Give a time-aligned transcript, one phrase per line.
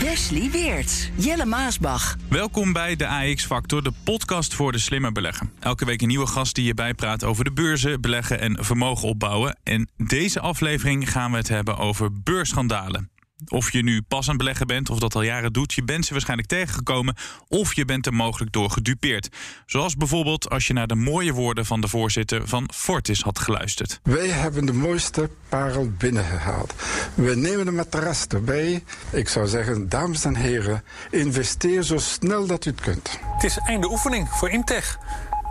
[0.00, 2.16] Wesley Weert, Jelle Maasbach.
[2.28, 5.52] Welkom bij de AX Factor, de podcast voor de slimme beleggen.
[5.60, 9.58] Elke week een nieuwe gast die je bijpraat over de beurzen, beleggen en vermogen opbouwen.
[9.62, 13.11] En deze aflevering gaan we het hebben over beursschandalen.
[13.46, 16.06] Of je nu pas aan het beleggen bent of dat al jaren doet, je bent
[16.06, 17.14] ze waarschijnlijk tegengekomen
[17.48, 19.28] of je bent er mogelijk door gedupeerd.
[19.66, 24.00] Zoals bijvoorbeeld als je naar de mooie woorden van de voorzitter van Fortis had geluisterd.
[24.02, 26.74] Wij hebben de mooiste parel binnengehaald.
[27.14, 28.84] We nemen de matras erbij.
[29.12, 33.18] Ik zou zeggen, dames en heren, investeer zo snel dat u het kunt.
[33.34, 34.98] Het is einde oefening voor Imtech.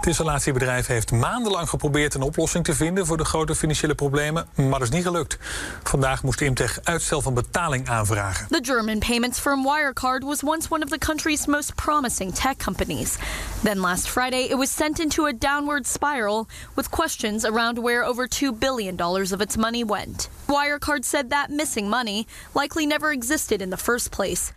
[0.01, 4.69] Het installatiebedrijf heeft maandenlang geprobeerd een oplossing te vinden voor de grote financiële problemen, maar
[4.69, 5.37] dat is niet gelukt.
[5.83, 8.47] Vandaag moest Imtech uitstel van betaling aanvragen.
[8.47, 13.15] The German payments firm Wirecard was once one of the country's most promising tech companies.
[13.63, 18.27] Then last Friday, it was sent into a downward spiral with questions around where over
[18.27, 19.01] $2 billion
[19.33, 20.29] of its money went.
[20.47, 24.51] Wirecard said that missing money likely never existed in the first place.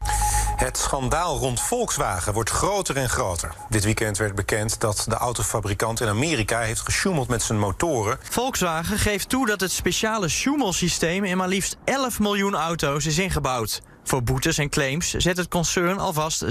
[0.56, 3.54] Het schandaal rond Volkswagen wordt groter en groter.
[3.68, 8.18] Dit weekend werd bekend dat de autofabrikant in Amerika heeft gesjoemeld met zijn motoren.
[8.30, 13.82] Volkswagen geeft toe dat het speciale sjoemelsysteem in maar liefst 11 miljoen auto's is ingebouwd.
[14.04, 16.50] Voor boetes en claims zet het concern alvast 6,5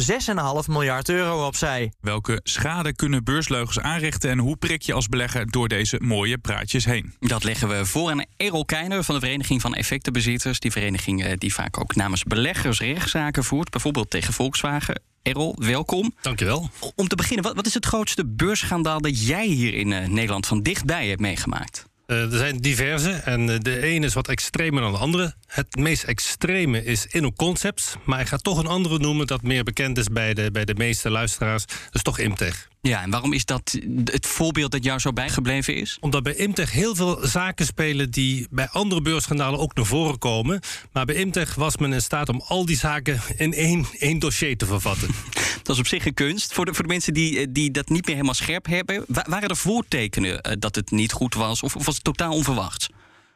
[0.67, 1.91] miljard euro opzij.
[2.01, 6.85] Welke schade kunnen beursleugens aanrichten en hoe prik je als belegger door deze mooie praatjes
[6.85, 7.13] heen?
[7.19, 10.59] Dat leggen we voor aan Errol Keiner van de Vereniging van Effectenbezitters.
[10.59, 15.12] Die vereniging eh, die vaak ook namens beleggers rechtszaken voert, bijvoorbeeld tegen Volkswagen.
[15.23, 16.15] Errol, welkom.
[16.21, 16.69] Dankjewel.
[16.95, 20.47] Om te beginnen, wat, wat is het grootste beursschandaal dat jij hier in eh, Nederland
[20.47, 21.85] van dichtbij hebt meegemaakt?
[22.07, 25.35] Uh, er zijn diverse en uh, de ene is wat extremer dan de andere.
[25.53, 29.97] Het meest extreme is InnoConcepts, maar ik ga toch een andere noemen dat meer bekend
[29.97, 31.65] is bij de, bij de meeste luisteraars.
[31.65, 32.69] Dat is toch Imtech.
[32.81, 35.97] Ja, en waarom is dat het voorbeeld dat jou zo bijgebleven is?
[35.99, 40.59] Omdat bij Imtech heel veel zaken spelen die bij andere beursschandalen ook naar voren komen.
[40.91, 44.57] Maar bij Imtech was men in staat om al die zaken in één, één dossier
[44.57, 45.07] te vervatten.
[45.63, 46.53] dat is op zich een kunst.
[46.53, 49.57] Voor de, voor de mensen die, die dat niet meer helemaal scherp hebben, waren er
[49.57, 52.89] voortekenen dat het niet goed was of, of was het totaal onverwachts?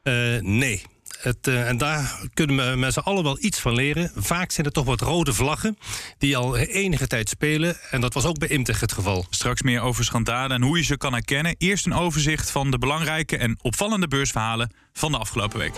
[0.03, 0.83] Uh, nee.
[1.23, 4.11] Uh, en daar kunnen we met z'n allen wel iets van leren.
[4.15, 5.77] Vaak zijn er toch wat rode vlaggen
[6.17, 7.77] die al enige tijd spelen.
[7.91, 9.25] En dat was ook bij Imtech het geval.
[9.29, 11.55] Straks meer over schandalen en hoe je ze kan herkennen.
[11.57, 15.73] Eerst een overzicht van de belangrijke en opvallende beursverhalen van de afgelopen week.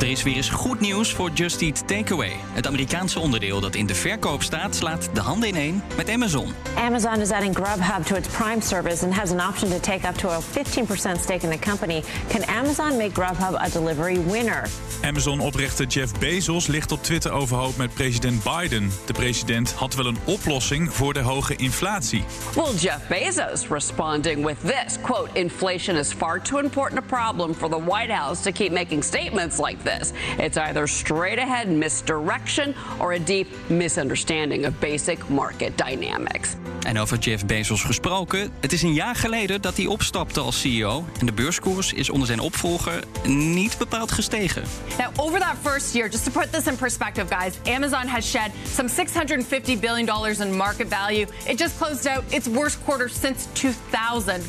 [0.00, 2.36] Er is weer eens goed nieuws voor Just Eat Takeaway.
[2.52, 6.52] Het Amerikaanse onderdeel dat in de verkoop staat, slaat de handen ineen met Amazon.
[6.76, 10.14] Amazon is adding Grubhub to its Prime service and has an option to take up
[10.14, 12.02] to a 15% stake in the company.
[12.28, 14.68] Can Amazon make Grubhub a delivery winner?
[15.02, 18.90] Amazon-oprichter Jeff Bezos ligt op Twitter overhoop met president Biden.
[19.06, 22.24] De president had wel een oplossing voor de hoge inflatie.
[22.54, 27.68] Well, Jeff Bezos responding with this quote: "Inflation is far too important a problem for
[27.68, 30.12] the White House to keep making statements like this.
[30.38, 37.18] It's either straight ahead misdirection or a deep misunderstanding of basic market dynamics." En over
[37.18, 41.32] Jeff Bezos gesproken, het is een jaar geleden dat hij opstapte als CEO en de
[41.32, 44.62] beurskoers is onder zijn opvolger niet bepaald gestegen.
[44.98, 48.50] Now, over that first year, just to put this in perspective, guys, Amazon has shed
[48.74, 51.26] some $650 billion in market value.
[51.46, 54.42] It just closed out its worst quarter since 2000.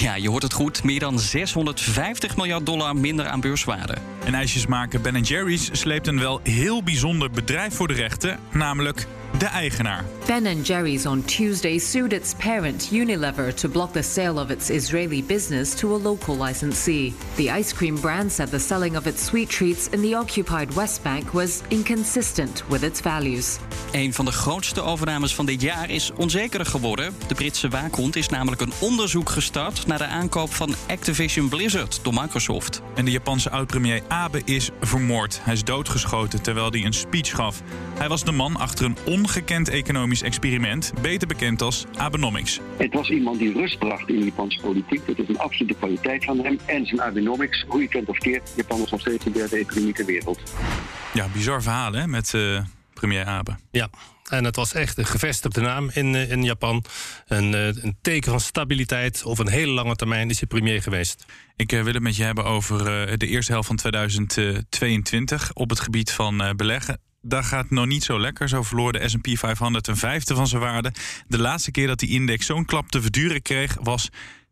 [0.00, 0.82] Ja, je hoort het goed.
[0.84, 3.96] Meer dan 650 miljard dollar minder aan beurswaarde.
[4.24, 9.06] En ijsjesmaker Ben Jerry's sleept een wel heel bijzonder bedrijf voor de rechter, namelijk
[9.38, 10.04] de eigenaar.
[10.26, 15.24] Ben Jerry's on Tuesday sued its parent Unilever to block the sale of its Israeli
[15.24, 17.14] business to a local licensee.
[17.34, 21.02] The ice cream brand said the selling of its sweet treats in the occupied West
[21.02, 23.58] Bank was inconsistent with its values.
[23.92, 27.14] Een van de grootste overnames van dit jaar is onzeker geworden.
[27.26, 32.14] De Britse waakhond is namelijk een onderzoek gestart naar de aankoop van Activision Blizzard door
[32.14, 32.82] Microsoft.
[32.94, 35.40] En de Japanse oud-premier Abe is vermoord.
[35.42, 37.62] Hij is doodgeschoten terwijl hij een speech gaf.
[37.98, 42.60] Hij was de man achter een ongekend economisch experiment, beter bekend als Abenomics.
[42.76, 45.06] Het was iemand die rust bracht in de Japanse politiek.
[45.06, 46.58] Dat is een absolute kwaliteit van hem.
[46.66, 49.92] En zijn Abenomics, hoe je kent of keert, Japan is nog steeds de derde economie
[49.92, 50.40] ter wereld.
[51.14, 52.60] Ja, bizar verhaal hè, met uh,
[52.94, 53.56] premier Abe.
[53.70, 53.90] Ja,
[54.28, 56.84] en het was echt een gevestigde naam in, uh, in Japan.
[57.26, 59.24] Een, uh, een, teken van stabiliteit.
[59.24, 61.24] Over een hele lange termijn is hij premier geweest.
[61.56, 62.84] Ik wil het met je hebben over
[63.18, 67.09] de eerste helft van 2022 op het gebied van beleggen.
[67.22, 68.48] Daar gaat nog niet zo lekker.
[68.48, 70.92] Zo verloor de S&P 500 een vijfde van zijn waarde.
[71.26, 74.10] De laatste keer dat die index zo'n klap te verduren kreeg was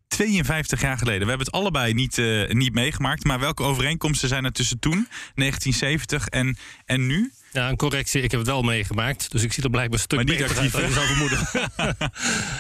[0.08, 1.22] 52 jaar geleden.
[1.22, 3.24] We hebben het allebei niet, uh, niet meegemaakt.
[3.24, 7.32] Maar welke overeenkomsten zijn er tussen toen, 1970 en, en nu?
[7.52, 8.22] Ja, een correctie.
[8.22, 9.30] Ik heb het wel meegemaakt.
[9.30, 11.38] Dus ik zie er blijkbaar een stuk maar uit dan je zou vermoeden.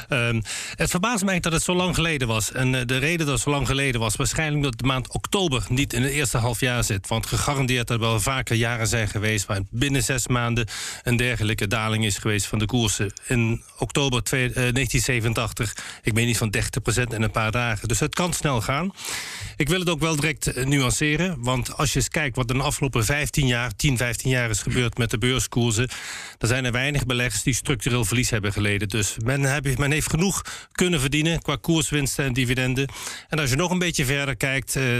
[0.08, 0.42] um,
[0.82, 2.52] het verbaast mij dat het zo lang geleden was.
[2.52, 4.16] En uh, de reden dat het zo lang geleden was...
[4.16, 7.08] waarschijnlijk dat de maand oktober niet in het eerste half jaar zit.
[7.08, 9.46] Want gegarandeerd dat er wel vaker jaren zijn geweest...
[9.46, 10.66] waar binnen zes maanden
[11.02, 13.12] een dergelijke daling is geweest van de koersen.
[13.26, 17.88] In oktober twee, uh, 1987, ik weet niet van 30% in een paar dagen.
[17.88, 18.90] Dus het kan snel gaan.
[19.56, 21.36] Ik wil het ook wel direct uh, nuanceren.
[21.42, 23.76] Want als je eens kijkt wat in de afgelopen 15 jaar...
[23.76, 25.88] 10, 15 jaar is gebeurd met de beurskoersen.
[26.38, 28.88] Er zijn er weinig beleggers die structureel verlies hebben geleden.
[28.88, 30.42] Dus men, heb, men heeft genoeg
[30.72, 32.88] kunnen verdienen qua koerswinsten en dividenden.
[33.28, 34.76] En als je nog een beetje verder kijkt.
[34.76, 34.98] Uh,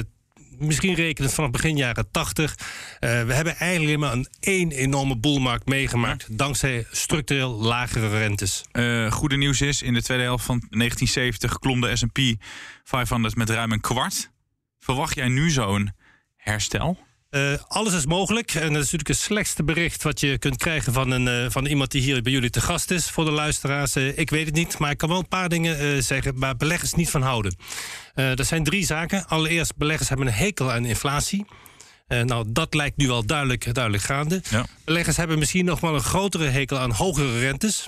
[0.59, 2.55] misschien rekenen vanaf begin jaren 80.
[2.61, 2.67] Uh,
[3.01, 6.27] we hebben eigenlijk maar een één enorme boelmarkt meegemaakt.
[6.29, 6.37] Ja.
[6.37, 8.65] Dankzij structureel lagere rentes.
[8.73, 12.19] Uh, goede nieuws is, in de tweede helft van 1970 klom de S&P
[12.85, 14.31] 500 met ruim een kwart.
[14.79, 15.93] Verwacht jij nu zo'n
[16.37, 17.08] herstel?
[17.31, 18.55] Uh, alles is mogelijk.
[18.55, 21.67] En dat is natuurlijk het slechtste bericht wat je kunt krijgen van, een, uh, van
[21.67, 23.11] iemand die hier bij jullie te gast is.
[23.11, 24.79] Voor de luisteraars, uh, ik weet het niet.
[24.79, 27.57] Maar ik kan wel een paar dingen zeggen waar beleggers niet van houden.
[28.15, 29.27] er zijn drie zaken.
[29.27, 31.47] Allereerst, beleggers hebben een hekel aan inflatie.
[32.09, 34.43] nou, dat lijkt nu al duidelijk, duidelijk gaande.
[34.51, 34.67] Ja.
[34.85, 37.87] Beleggers hebben misschien nog wel een grotere hekel aan hogere rentes.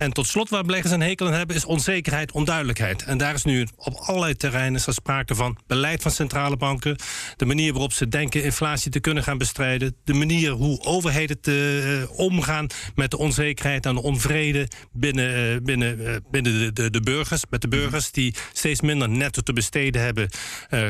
[0.00, 3.02] En tot slot, waar beleggers een hekel aan hebben, is onzekerheid, onduidelijkheid.
[3.02, 6.96] En daar is nu op allerlei terreinen sprake van beleid van centrale banken,
[7.36, 12.06] de manier waarop ze denken inflatie te kunnen gaan bestrijden, de manier hoe overheden te,
[12.10, 16.90] uh, omgaan met de onzekerheid en de onvrede binnen, uh, binnen, uh, binnen de, de,
[16.90, 20.28] de, burgers, met de burgers die steeds minder netto te besteden hebben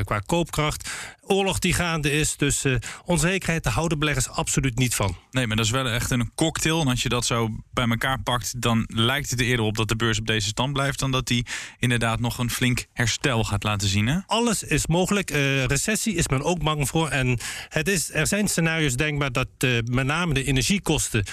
[0.03, 0.89] qua koopkracht
[1.31, 2.37] oorlog die gaande is.
[2.37, 2.75] Dus uh,
[3.05, 5.17] onzekerheid, daar houden beleggers absoluut niet van.
[5.31, 6.81] Nee, maar dat is wel echt een cocktail.
[6.81, 9.87] En als je dat zo bij elkaar pakt, dan lijkt het er eerder op dat
[9.87, 10.99] de beurs op deze stand blijft.
[10.99, 11.45] dan dat die
[11.79, 14.07] inderdaad nog een flink herstel gaat laten zien.
[14.07, 14.19] Hè?
[14.25, 15.31] Alles is mogelijk.
[15.31, 17.09] Uh, recessie is men ook bang voor.
[17.09, 17.39] En
[17.69, 21.25] het is, er zijn scenario's denkbaar dat uh, met name de energiekosten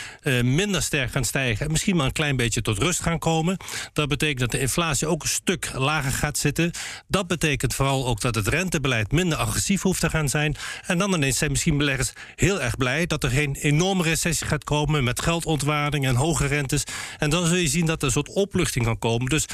[0.43, 1.67] minder sterk gaan stijgen.
[1.67, 3.57] En misschien maar een klein beetje tot rust gaan komen.
[3.93, 6.71] Dat betekent dat de inflatie ook een stuk lager gaat zitten.
[7.09, 10.57] Dat betekent vooral ook dat het rentebeleid minder agressief hoeft te gaan zijn.
[10.87, 14.65] En dan ineens zijn misschien beleggers heel erg blij dat er geen enorme recessie gaat
[14.65, 16.85] komen met geldontwaarding en hoge rentes.
[17.19, 19.29] En dan zul je zien dat er een soort opluchting kan komen.
[19.29, 19.47] Dus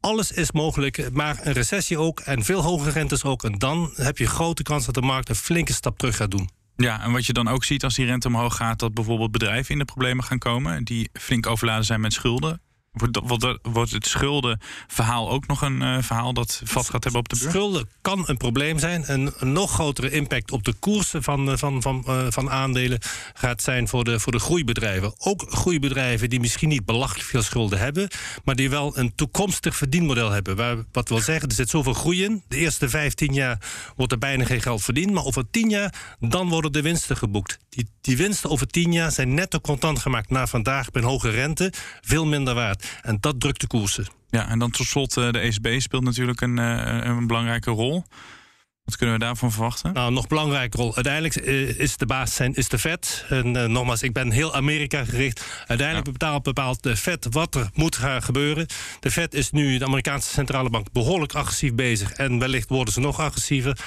[0.00, 3.44] alles is mogelijk, maar een recessie ook en veel hogere rentes ook.
[3.44, 6.48] En dan heb je grote kans dat de markt een flinke stap terug gaat doen.
[6.76, 9.72] Ja, en wat je dan ook ziet als die rente omhoog gaat, dat bijvoorbeeld bedrijven
[9.72, 12.60] in de problemen gaan komen, die flink overladen zijn met schulden.
[12.92, 17.36] Wordt, wordt het schuldenverhaal ook nog een uh, verhaal dat vat gaat hebben op de
[17.38, 17.50] beurs?
[17.50, 19.04] Schulden kan een probleem zijn.
[19.04, 22.98] En een nog grotere impact op de koersen van, van, van, uh, van aandelen
[23.34, 25.14] gaat zijn voor de, voor de groeibedrijven.
[25.18, 28.08] Ook groeibedrijven die misschien niet belachelijk veel schulden hebben,
[28.44, 30.56] maar die wel een toekomstig verdienmodel hebben.
[30.56, 32.42] Waar, wat wil zeggen, er zit zoveel groei in.
[32.48, 33.58] De eerste 15 jaar
[33.96, 37.58] wordt er bijna geen geld verdiend, maar over 10 jaar dan worden de winsten geboekt.
[37.68, 41.30] Die, die winsten over 10 jaar zijn netto contant gemaakt naar vandaag bij een hoge
[41.30, 42.88] rente, veel minder waard.
[43.02, 44.06] En dat drukt de koersen.
[44.30, 48.04] Ja, en dan tot slot de ECB speelt natuurlijk een, een belangrijke rol.
[48.90, 49.92] Wat kunnen we daarvan verwachten?
[49.92, 50.94] Nou, nog belangrijke rol.
[50.94, 51.34] Uiteindelijk
[51.76, 53.24] is de baas zijn, is de Fed.
[53.28, 55.64] En uh, nogmaals, ik ben heel Amerika gericht.
[55.66, 56.12] Uiteindelijk ja.
[56.12, 58.66] bepaalt, bepaalt de Fed wat er moet gaan gebeuren.
[59.00, 62.12] De Fed is nu, de Amerikaanse centrale bank, behoorlijk agressief bezig.
[62.12, 63.78] En wellicht worden ze nog agressiever.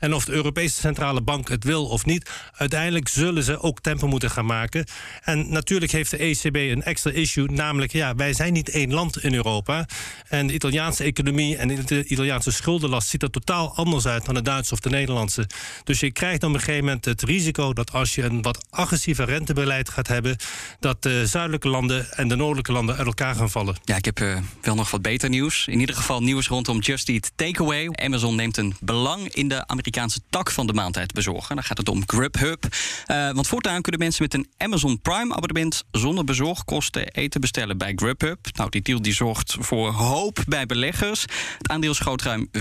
[0.00, 4.06] En of de Europese Centrale Bank het wil of niet, uiteindelijk zullen ze ook tempo
[4.06, 4.84] moeten gaan maken.
[5.22, 9.22] En natuurlijk heeft de ECB een extra issue, namelijk ja, wij zijn niet één land
[9.22, 9.86] in Europa.
[10.28, 14.42] En de Italiaanse economie en de Italiaanse schuldenlast ziet er totaal anders uit dan de
[14.42, 15.46] Duitse of de Nederlandse.
[15.84, 19.24] Dus je krijgt op een gegeven moment het risico dat als je een wat agressiever
[19.26, 20.36] rentebeleid gaat hebben,
[20.78, 23.76] dat de zuidelijke landen en de noordelijke landen uit elkaar gaan vallen.
[23.84, 25.66] Ja, ik heb uh, wel nog wat beter nieuws.
[25.66, 27.88] In ieder geval nieuws rondom Just Eat Takeaway.
[27.92, 31.54] Amazon neemt een belang in de Amerikaanse Amerikaanse tak van de maaltijd bezorgen.
[31.54, 32.64] Dan gaat het om Grubhub.
[33.06, 37.92] Uh, want voortaan kunnen mensen met een Amazon Prime abonnement zonder bezorgkosten eten bestellen bij
[37.96, 38.38] Grubhub.
[38.52, 41.22] Nou, die deal die zorgt voor hoop bij beleggers.
[41.58, 42.60] Het aandeel schoot ruim 15%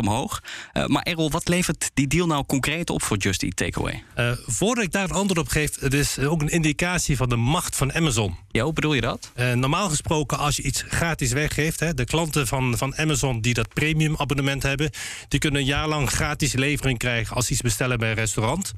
[0.00, 0.42] omhoog.
[0.72, 4.02] Uh, maar Errol, wat levert die deal nou concreet op voor Just Eat Takeaway?
[4.16, 7.36] Uh, voordat ik daar het antwoord op geef, het is ook een indicatie van de
[7.36, 8.36] macht van Amazon.
[8.50, 9.32] Ja, hoe bedoel je dat?
[9.54, 13.68] normaal gesproken, als je iets gratis weggeeft, hè, de klanten van, van Amazon die dat
[13.74, 14.90] premium abonnement hebben,
[15.28, 18.72] die kunnen een jaar lang gratis levering krijgen als ze iets bestellen bij een restaurant.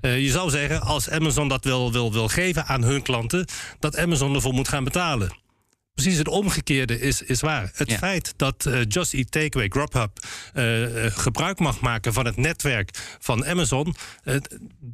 [0.00, 3.46] Uh, je zou zeggen, als Amazon dat wil, wil, wil geven aan hun klanten,
[3.78, 5.43] dat Amazon ervoor moet gaan betalen.
[5.94, 7.70] Precies het omgekeerde is, is waar.
[7.74, 7.98] Het Ja.
[7.98, 10.10] feit dat eh, Just Eat Takeaway, Grubhub,
[10.52, 13.94] eh, eh, gebruik mag maken van het netwerk van Amazon,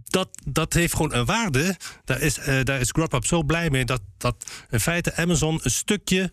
[0.05, 1.77] dat, dat heeft gewoon een waarde.
[2.05, 6.31] Daar is, daar is Grubhub zo blij mee dat, dat in feite Amazon een stukje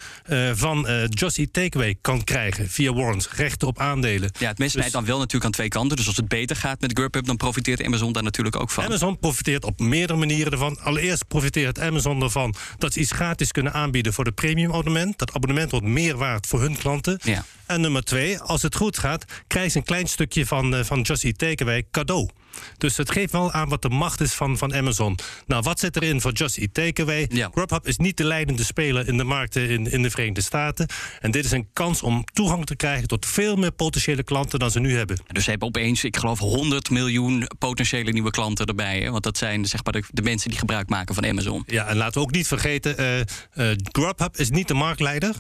[0.54, 4.32] van Just Eat Takeaway kan krijgen via warrants, rechten op aandelen.
[4.40, 5.98] Ja, het mes snijdt dan wel natuurlijk aan twee kanten.
[5.98, 8.84] Dus als het beter gaat met Grubhub, dan profiteert Amazon daar natuurlijk ook van.
[8.84, 10.80] Amazon profiteert op meerdere manieren ervan.
[10.80, 15.18] Allereerst profiteert Amazon ervan dat ze iets gratis kunnen aanbieden voor de premium abonnement.
[15.18, 17.20] Dat abonnement wordt meer waard voor hun klanten.
[17.24, 17.46] Ja.
[17.66, 21.02] En nummer twee, als het goed gaat, krijg je een klein stukje van, eh, van
[21.02, 22.30] Just Eat Takeaway cadeau.
[22.78, 25.18] Dus het geeft wel aan wat de macht is van, van Amazon.
[25.46, 27.28] Nou, wat zit erin voor Just Eat Takeaway?
[27.52, 30.88] Grubhub is niet de leidende speler in de markten in, in de Verenigde Staten.
[31.20, 34.72] En dit is een kans om toegang te krijgen tot veel meer potentiële klanten dan
[34.72, 35.18] ze nu hebben.
[35.28, 39.00] Dus ze hebben opeens, ik geloof, 100 miljoen potentiële nieuwe klanten erbij.
[39.00, 39.12] Hè?
[39.12, 41.64] Want dat zijn zeg maar, de, de mensen die gebruik maken van Amazon.
[41.66, 45.36] Ja, en laten we ook niet vergeten, eh, Grubhub is niet de marktleider.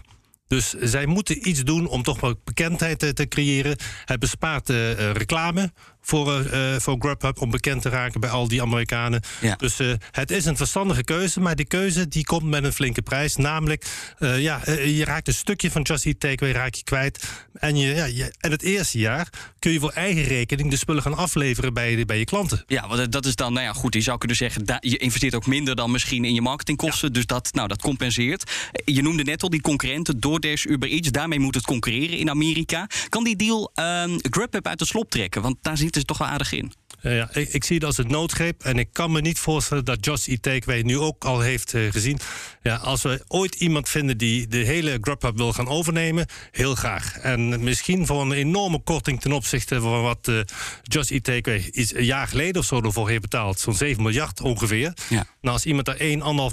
[0.48, 3.78] Dus zij moeten iets doen om toch wat bekendheid te, te creëren.
[4.06, 5.72] Het bespaart eh, reclame
[6.08, 9.22] voor, eh, voor Grubhub om bekend te raken bij al die Amerikanen.
[9.58, 13.02] Dus eh, het is een verstandige keuze, maar die keuze die komt met een flinke
[13.02, 13.36] prijs.
[13.36, 13.86] Namelijk,
[14.20, 17.24] ja, je raakt een stukje van Just Eat Takeaway raak je kwijt.
[17.54, 19.28] En, je, ja, je, en het eerste jaar
[19.60, 22.64] kun je voor eigen rekening de spullen gaan afleveren bij, de- bij je klanten.
[22.68, 25.46] Ja, want dat is dan, nou ja, goed, je zou kunnen zeggen, je investeert ook
[25.48, 27.14] minder dan misschien in je marketingkosten.
[27.14, 28.52] Dus dat, nou, dat compenseert.
[28.86, 31.12] Je noemde net al die concurrenten, DoorDash, Uber Eats.
[31.12, 32.88] Daarmee moet het concurreren in Amerika.
[33.10, 35.42] Kan die deal ehm Grubhub uit de slop trekken?
[35.42, 36.72] Want daar zitten ze toch wel aardig in.
[37.02, 38.64] Ja, ja, ik, ik zie het als een noodgreep.
[38.64, 41.92] En ik kan me niet voorstellen dat Just Eat Takeaway nu ook al heeft eh,
[41.92, 42.20] gezien.
[42.62, 47.18] Ja, als we ooit iemand vinden die de hele Grubhub wil gaan overnemen, heel graag.
[47.18, 50.40] En misschien voor een enorme korting ten opzichte van wat eh,
[50.84, 53.60] Just Eat Takeaway iets een jaar geleden of zo ervoor heeft betaald.
[53.60, 54.94] Zo'n 7 miljard ongeveer.
[55.10, 55.26] Ja.
[55.42, 56.04] Nou, als iemand daar 1,5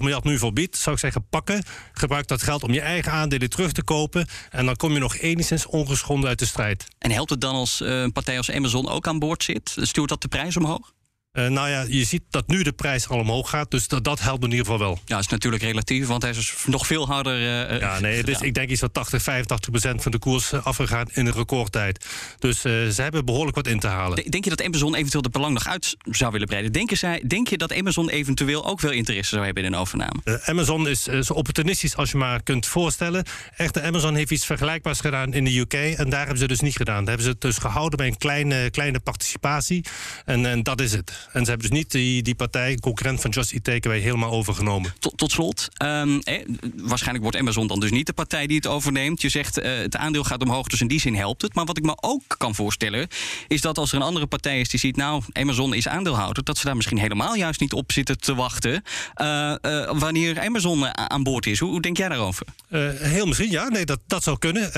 [0.01, 1.63] miljard nu voor biedt, zou ik zeggen pakken.
[1.93, 4.27] Gebruik dat geld om je eigen aandelen terug te kopen.
[4.51, 6.85] En dan kom je nog enigszins ongeschonden uit de strijd.
[6.99, 9.77] En helpt het dan als eh, een partij als Amazon ook aan boord zit?
[9.81, 10.94] Stuurt dat de prijs omhoog?
[11.35, 13.71] Eh, nou ja, je ziet dat nu de prijs al omhoog gaat.
[13.71, 14.95] Dus dat, dat helpt in ieder geval wel.
[15.05, 17.35] Ja, dat is natuurlijk relatief, want hij is dus nog veel harder.
[17.69, 18.49] eh, Ja, nee, dus gedaan.
[18.49, 22.05] ik denk iets van 80, 85 procent van de koers eh, afgegaan in een recordtijd.
[22.39, 24.17] Dus eh, ze hebben behoorlijk wat in te halen.
[24.17, 26.73] De- Denk je dat Amazon eventueel de belang nog uit zou willen breiden?
[26.73, 30.21] Denken zij, denk je dat Amazon eventueel ook wel interesse zou hebben in een overname?
[30.25, 33.25] Eh, Amazon is eh, zo opportunistisch als je maar kunt voorstellen.
[33.57, 35.73] Echter, Amazon heeft iets vergelijkbaars gedaan in de UK.
[35.75, 36.97] En daar hebben ze dus niet gedaan.
[37.05, 39.85] Daar hebben ze het dus gehouden bij een kleine, kleine participatie.
[40.25, 41.23] En, en dat is het.
[41.33, 44.95] En ze hebben dus niet die, die partij, concurrent van Just Eat Takeaway, helemaal overgenomen.
[44.99, 46.45] Tot, tot slot, ehm, eh,
[46.77, 49.23] waarschijnlijk wordt Amazon dan dus niet de partij die het overneemt.
[49.23, 51.55] Je zegt eh, het aandeel gaat omhoog, dus in die zin helpt het.
[51.55, 53.09] Maar wat ik me ook kan voorstellen,
[53.49, 56.59] is dat als er een andere partij is die ziet, nou, Amazon is aandeelhouder, dat
[56.59, 58.83] ze daar misschien helemaal juist niet op zitten te wachten
[59.15, 61.59] eh, eh, wanneer Amazon aan boord is.
[61.59, 62.47] Hoe, hoe denk jij daarover?
[62.69, 63.69] Heel misschien, ja.
[63.69, 64.73] Nee, dat, dat zou kunnen.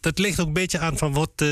[0.00, 1.44] Dat ligt ook een beetje aan van wat,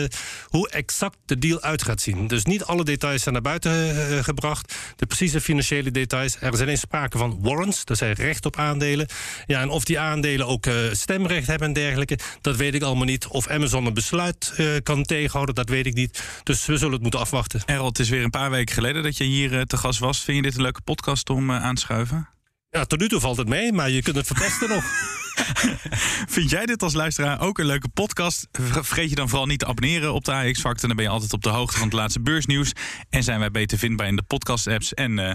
[0.49, 2.27] hoe exact de deal uit gaat zien.
[2.27, 4.75] Dus niet alle details zijn naar buiten eh, gebracht.
[4.97, 6.37] De precieze financiële details.
[6.41, 7.85] Er is alleen sprake van warrants.
[7.85, 9.07] Dat zijn recht op aandelen.
[9.47, 13.05] Ja, en of die aandelen ook eh, stemrecht hebben en dergelijke, dat weet ik allemaal
[13.05, 13.27] niet.
[13.27, 16.23] Of Amazon een besluit eh, kan tegenhouden, dat weet ik niet.
[16.43, 17.63] Dus we zullen het moeten afwachten.
[17.67, 20.21] Errol, het is weer een paar weken geleden dat je hier eh, te gast was.
[20.21, 22.29] Vind je dit een leuke podcast om aan te schuiven?
[22.71, 24.85] Ja, tot nu toe valt het mee, maar je kunt het verpesten nog.
[26.37, 28.49] Vind jij dit als luisteraar ook een leuke podcast?
[28.53, 30.87] Ver- Vergeet je dan vooral niet te abonneren op de AX Factor.
[30.89, 32.73] Dan ben je altijd op de hoogte van het laatste beursnieuws.
[33.11, 34.95] En zijn wij beter vindbaar in de podcast-apps.
[34.95, 35.35] En eh,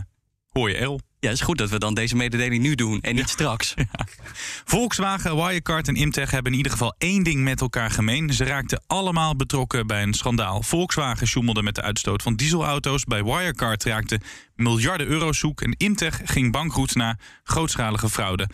[0.50, 1.00] hoor je Errol.
[1.20, 3.74] Ja, het is goed dat we dan deze mededeling nu doen en niet straks.
[4.66, 8.34] Volkswagen, Wirecard en Imtech hebben in ieder geval één ding met elkaar gemeen.
[8.34, 10.64] Ze raakten allemaal betrokken bij een schandaal.
[10.64, 13.04] Volkswagen sjoemelde met de uitstoot van dieselauto's.
[13.04, 14.20] Bij Wirecard raakte
[14.56, 15.62] miljarden euro's zoek.
[15.62, 18.50] En Imtech ging bankroet na grootschalige fraude.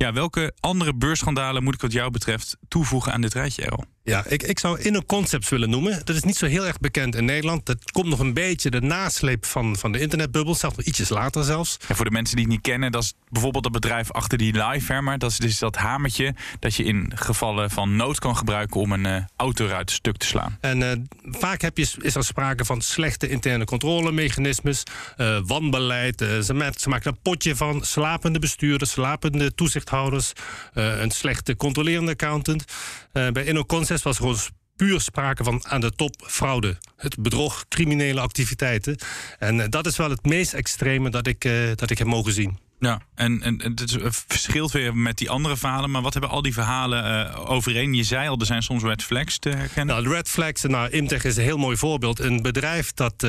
[0.00, 3.84] Ja, welke andere beursschandalen moet ik wat jou betreft toevoegen aan dit rijtje, Errol?
[4.02, 6.00] Ja, ik, ik zou InnoConcepts willen noemen.
[6.04, 7.66] Dat is niet zo heel erg bekend in Nederland.
[7.66, 10.54] Dat komt nog een beetje de nasleep van, van de internetbubbel.
[10.54, 11.76] Zelfs nog ietsjes later zelfs.
[11.88, 14.52] Ja, voor de mensen die het niet kennen, dat is bijvoorbeeld het bedrijf achter die
[14.52, 15.18] Livehammer.
[15.18, 19.06] Dat is dus dat hamertje dat je in gevallen van nood kan gebruiken om een
[19.06, 20.58] eh, autoruit stuk te slaan.
[20.60, 24.82] En eh, vaak heb je, is er sprake van slechte interne controlemechanismes,
[25.16, 26.18] eh, wanbeleid.
[26.18, 30.32] ze, maken een potje van slapende bestuurders, slapende toezichthouders,
[30.72, 32.64] een slechte controlerende accountant.
[33.12, 34.38] Eh, bij InnoConcepts was er gewoon
[34.76, 36.76] puur sprake van aan de top fraude.
[36.96, 38.98] Het bedrog, criminele activiteiten.
[39.38, 42.32] En eh, dat is wel het meest extreme dat ik, eh, dat ik heb mogen
[42.32, 42.58] zien.
[42.78, 45.90] Ja, en, en het verschilt weer met die andere verhalen.
[45.90, 47.94] Maar wat hebben al die verhalen overeen?
[47.94, 49.94] Je zei al, er zijn soms red flags te herkennen.
[49.94, 52.18] Nou, de red flags, nou, Imtech is een heel mooi voorbeeld.
[52.18, 53.26] Een bedrijf dat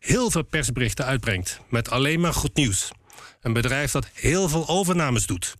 [0.00, 2.90] heel veel persberichten uitbrengt met alleen maar goed nieuws.
[3.40, 5.54] Een bedrijf dat heel veel overnames doet.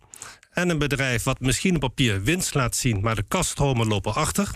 [0.53, 4.49] En een bedrijf wat misschien op papier winst laat zien, maar de kaststromen lopen achter,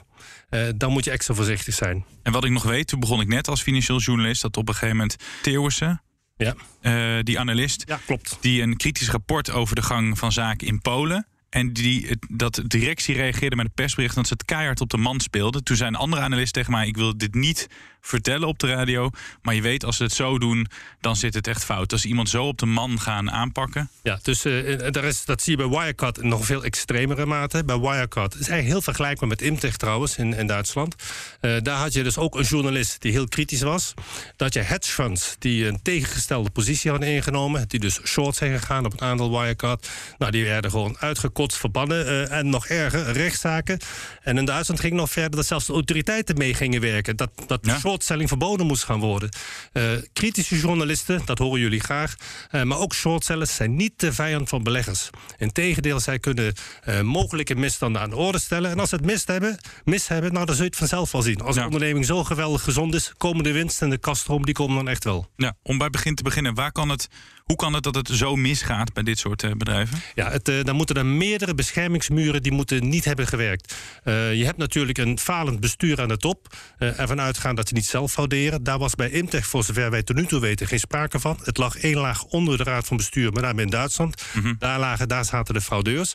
[0.50, 2.06] uh, dan moet je extra voorzichtig zijn.
[2.24, 4.74] En wat ik nog weet, toen begon ik net als financieel journalist, dat op een
[4.74, 6.02] gegeven moment Theeuwissen,
[6.38, 6.56] ja.
[6.82, 8.38] Uh, die analist, ja, klopt.
[8.42, 12.68] die een kritisch rapport over de gang van zaken in Polen en die, dat de
[12.68, 15.64] directie reageerde met een persbericht dat ze het keihard op de man speelden.
[15.64, 17.68] Toen zei een andere analist tegen mij: Ik wil dit niet
[18.08, 19.10] vertellen op de radio.
[19.42, 20.68] Maar je weet, als ze het zo doen,
[21.02, 21.92] dan zit het echt fout.
[21.92, 23.90] Als iemand zo op de man gaan aanpakken.
[24.04, 27.64] Ja, dus uh, daar is, dat zie je bij Wirecard in nog veel extremere mate.
[27.66, 30.96] Bij Wirecard is eigenlijk heel vergelijkbaar met Imtech trouwens in, in Duitsland.
[31.42, 33.94] Uh, daar had je dus ook een journalist die heel kritisch was.
[34.36, 37.68] Dat je hedge funds die een tegengestelde positie hadden ingenomen.
[37.68, 39.90] Die dus short zijn gegaan op een aandeel Wirecard.
[40.18, 42.06] Nou, die werden gewoon uitgekotst, verbannen.
[42.06, 43.80] Uh, en nog erger, rechtszaken.
[44.22, 47.16] En in Duitsland ging nog verder dat zelfs de autoriteiten mee gingen werken.
[47.16, 47.80] Dat, dat ja?
[47.98, 49.30] Shortselling verboden moest gaan worden.
[49.74, 52.16] Uh, kritische journalisten, dat horen jullie graag.
[52.52, 55.10] Uh, maar ook shortsellers zijn niet de vijand van beleggers.
[55.38, 56.54] Integendeel, zij kunnen
[56.88, 58.72] uh, mogelijke misstanden aan de orde stellen.
[58.72, 61.22] En als ze het mis hebben, mis hebben nou, dan zul je het vanzelf wel
[61.22, 61.42] zien.
[61.42, 61.62] Als ja.
[61.62, 64.88] de onderneming zo geweldig gezond is, komen de winst en de kaststroom, die komen dan
[64.88, 65.30] echt wel.
[65.36, 67.08] Ja, om bij begin te beginnen, waar kan het
[67.48, 70.00] hoe kan het dat het zo misgaat bij dit soort bedrijven?
[70.16, 73.76] Ja, het, dan moeten er meerdere beschermingsmuren die moeten niet hebben gewerkt.
[74.04, 76.56] Je hebt natuurlijk een falend bestuur aan de top.
[76.78, 78.64] ervan uitgaan dat ze niet zelf frauderen.
[78.64, 81.40] Daar was bij Imtech, voor zover wij tot nu toe weten, geen sprake van.
[81.44, 84.24] Het lag één laag onder de raad van bestuur, met name in Duitsland.
[84.34, 84.56] Mm -hmm.
[84.60, 86.14] daar, lagen, daar zaten de fraudeurs.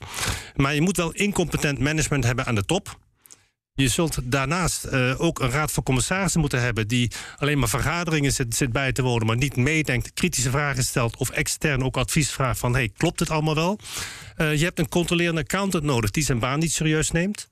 [0.56, 2.98] Maar je moet wel incompetent management hebben aan de top.
[3.74, 8.32] Je zult daarnaast uh, ook een raad van commissarissen moeten hebben die alleen maar vergaderingen
[8.32, 12.30] zit, zit bij te wonen, maar niet meedenkt, kritische vragen stelt of extern ook advies
[12.30, 13.78] vraagt van hey, klopt het allemaal wel?
[14.36, 17.48] Uh, je hebt een controlerende accountant nodig die zijn baan niet serieus neemt,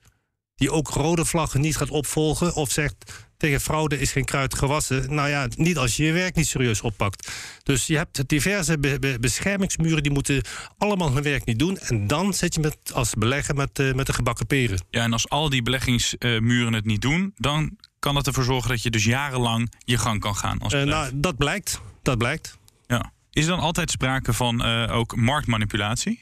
[0.61, 5.15] die ook rode vlaggen niet gaat opvolgen of zegt tegen fraude is geen kruid gewassen.
[5.15, 7.33] Nou ja, niet als je je werk niet serieus oppakt.
[7.63, 10.43] Dus je hebt diverse be be beschermingsmuren die moeten
[10.79, 11.79] allemaal hun werk niet doen.
[11.79, 14.85] En dan zit je met, als belegger met, uh, met de gebakken peren.
[14.91, 18.83] Ja, en als al die beleggingsmuren het niet doen, dan kan het ervoor zorgen dat
[18.83, 20.59] je dus jarenlang je gang kan gaan.
[20.59, 21.81] Als uh, nou, dat blijkt.
[22.03, 22.59] Dat blijkt.
[22.87, 23.13] Ja.
[23.31, 26.19] Is er dan altijd sprake van uh, ook marktmanipulatie?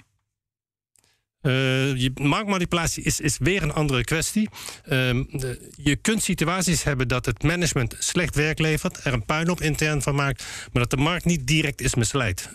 [1.42, 4.48] Uh, je marktmanipulatie is, is weer een andere kwestie.
[4.84, 10.02] De, je kunt situaties hebben dat het management slecht werk levert, er een puinhoop intern
[10.02, 12.50] van maakt, maar dat de markt niet direct is misleid.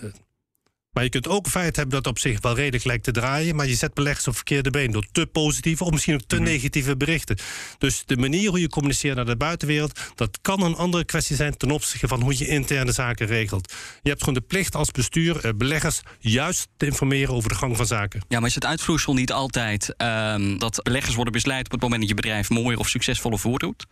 [0.93, 3.67] Maar je kunt ook feit hebben dat op zich wel redelijk lijkt te draaien, maar
[3.67, 6.51] je zet beleggers op verkeerde been door te positieve of misschien ook te mm -hmm.
[6.51, 7.38] negatieve berichten.
[7.77, 11.58] Dus de manier hoe je communiceert naar de buitenwereld, dat kan een andere kwestie zijn
[11.58, 13.73] ten opzichte van hoe je interne zaken regelt.
[14.01, 17.77] Je hebt gewoon de plicht als bestuur uh, beleggers juist te informeren over de gang
[17.77, 18.21] van zaken.
[18.27, 21.99] Ja, maar is het uitvloeisel niet altijd um, dat beleggers worden misleid op het moment
[21.99, 23.86] dat je bedrijf mooier of succesvoller voordoet?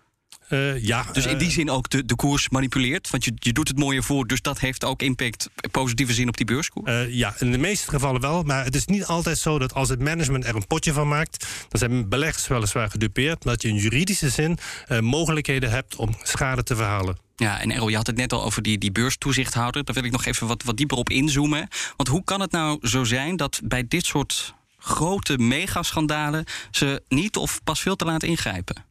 [0.51, 3.09] Uh, ja, dus in die uh, zin ook de, de koers manipuleert?
[3.09, 6.37] Want je, je doet het mooier voor, dus dat heeft ook impact, positieve zin op
[6.37, 6.91] die beurskoers?
[6.91, 8.43] Uh, ja, in de meeste gevallen wel.
[8.43, 11.47] Maar het is niet altijd zo dat als het management er een potje van maakt,
[11.69, 14.57] dan zijn beleggers weliswaar gedupeerd, maar dat je in juridische zin
[14.99, 17.17] mogelijkheden hebt om schade te verhalen.
[17.35, 19.83] Ja, en Errol, je had het net al over die, die beurstoezichthouder.
[19.83, 21.67] Daar wil ik nog even wat, wat dieper op inzoomen.
[21.97, 27.37] Want hoe kan het nou zo zijn dat bij dit soort grote megaschandalen ze niet
[27.37, 28.85] of pas veel te laat ingrijpen?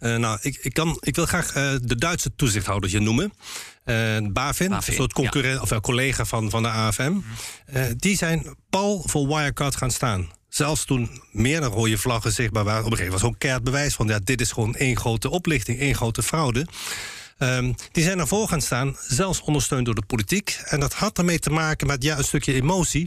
[0.00, 3.24] Uh, nou, ik, ik, kan, ik wil graag uh, de Duitse toezichthouder je noemen.
[3.24, 5.76] Uh, BaFin, BaFin, een soort concurrent, ja.
[5.76, 7.10] of collega van, van de AFM.
[7.12, 7.24] Mm.
[7.96, 10.30] die zijn pal voor Wirecard gaan staan.
[10.48, 12.84] Zelfs toen meerdere rode vlaggen zichtbaar waren.
[12.84, 14.06] Op een gegeven moment was gewoon keihard bewijs van...
[14.06, 16.66] ja, dit is gewoon één grote oplichting, één grote fraude.
[17.38, 20.60] Um, die zijn ervoor gaan staan, zelfs ondersteund door de politiek.
[20.64, 23.06] En dat had ermee te maken met ja, een stukje emotie.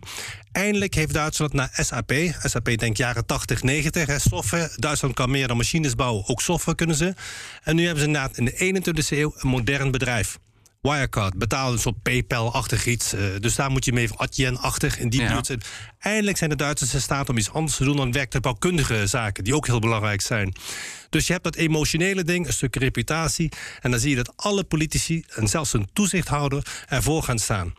[0.51, 2.13] Eindelijk heeft Duitsland naar SAP,
[2.43, 4.71] SAP denkt jaren 80, 90, hè, software.
[4.75, 7.13] Duitsland kan meer dan machines bouwen, ook software kunnen ze.
[7.63, 8.81] En nu hebben ze inderdaad in de
[9.13, 10.37] 21e eeuw een modern bedrijf.
[10.89, 13.13] Wirecard betaalde een soort PayPal-achtig iets.
[13.13, 15.31] Uh, dus daar moet je mee Adyen-achtig in die ja.
[15.31, 15.61] buurt zijn.
[15.99, 19.55] Eindelijk zijn de Duitsers in staat om iets anders te doen dan werktuigbouwkundige zaken, die
[19.55, 20.53] ook heel belangrijk zijn.
[21.09, 23.51] Dus je hebt dat emotionele ding, een stuk reputatie.
[23.81, 27.73] En dan zie je dat alle politici en zelfs een toezichthouder ervoor gaan staan.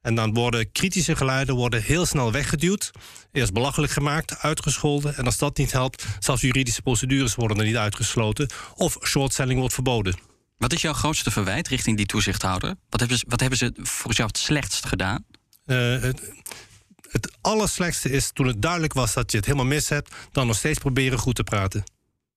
[0.00, 2.90] En dan worden kritische geluiden worden heel snel weggeduwd.
[3.32, 5.16] Eerst belachelijk gemaakt, uitgescholden.
[5.16, 8.50] En als dat niet helpt, zelfs juridische procedures worden er niet uitgesloten.
[8.74, 10.35] Of shortselling wordt verboden.
[10.58, 12.74] Wat is jouw grootste verwijt richting die toezichthouder?
[12.88, 15.24] Wat hebben ze, wat hebben ze volgens jou het slechtst gedaan?
[15.66, 16.20] Uh, het,
[17.10, 20.14] het allerslechtste is toen het duidelijk was dat je het helemaal mis hebt...
[20.32, 21.84] dan nog steeds proberen goed te praten.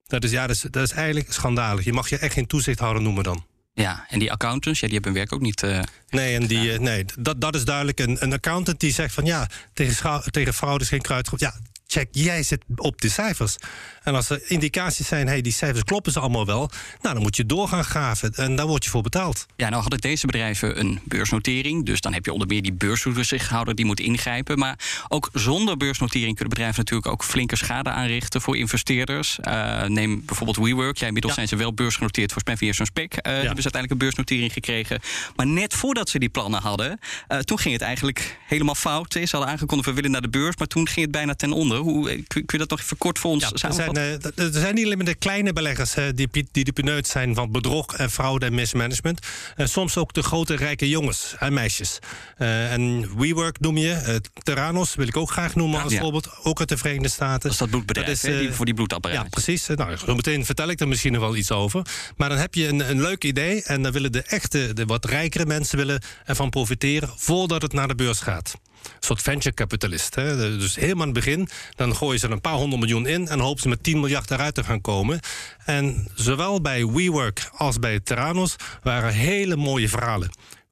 [0.06, 1.86] Dat is, ja, dat is, dat is eigenlijk schandalig.
[1.86, 3.46] Je mag je echt geen toezichthouder noemen dan.
[3.74, 5.64] Ja, en die accountants, ja, die hebben hun werk ook niet.
[5.64, 8.00] Uh, nee, en die, nee dat, dat is duidelijk.
[8.00, 11.30] Een, een accountant die zegt van ja, tegen, tegen fraude is geen kruid.
[11.36, 11.54] Ja,
[11.92, 13.56] check, jij zit op de cijfers.
[14.04, 16.70] En als er indicaties zijn, hey, die cijfers kloppen ze allemaal wel,
[17.02, 19.46] nou dan moet je door gaan graven en daar word je voor betaald.
[19.56, 21.86] Ja, nou hadden deze bedrijven een beursnotering.
[21.86, 24.58] Dus dan heb je onder meer die beurstoezichthouder die moet ingrijpen.
[24.58, 29.40] Maar ook zonder beursnotering kunnen bedrijven natuurlijk ook flinke schade aanrichten voor investeerders.
[29.48, 30.98] Uh, neem bijvoorbeeld WeWork.
[30.98, 32.32] Ja, inmiddels zijn ze wel beursgenoteerd.
[32.32, 35.00] Volgens mij via zo'n spec uh, hebben ze uiteindelijk een beursnotering gekregen.
[35.36, 37.00] Maar net voordat ze die plannen hadden,
[37.30, 39.14] uh, toen ging het eigenlijk helemaal fout.
[39.14, 41.79] Ze hadden aangekondigd we willen naar de beurs, maar toen ging het bijna ten onder.
[41.82, 44.04] Hoe, kun je dat nog even kort voor ons ja, samenvatten?
[44.04, 47.36] Er zijn, er zijn niet alleen maar de kleine beleggers die, die de pineut zijn
[47.36, 49.20] van bedrog en fraude en mismanagement.
[49.56, 52.00] En soms ook de grote rijke jongens en meisjes.
[52.38, 54.22] en WeWork noem je.
[54.44, 56.00] Terranos wil ik ook graag noemen als ja.
[56.00, 56.30] voorbeeld.
[56.44, 57.42] Ook uit de Verenigde Staten.
[57.42, 59.24] Dat is dat bloedbedrijf, Dat is, hè, die, eh, voor die bloedapparaten.
[59.24, 59.68] Ja, precies.
[59.68, 61.86] Nou, zo meteen vertel ik er misschien nog wel iets over.
[62.18, 65.06] Maar dan heb je een, een leuk idee en dan willen de echte, de wat
[65.06, 68.54] rijkere mensen willen ervan profiteren voordat het naar de beurs gaat.
[69.00, 70.16] Soort venture capitalist.
[70.16, 70.58] Hè.
[70.58, 73.40] Dus helemaal aan het begin, dan gooien ze er een paar honderd miljoen in en
[73.40, 75.20] hopen ze met 10 miljard eruit te gaan komen.
[75.66, 80.30] En zowel bij WeWork als bij Terranos waren hele mooie verhalen.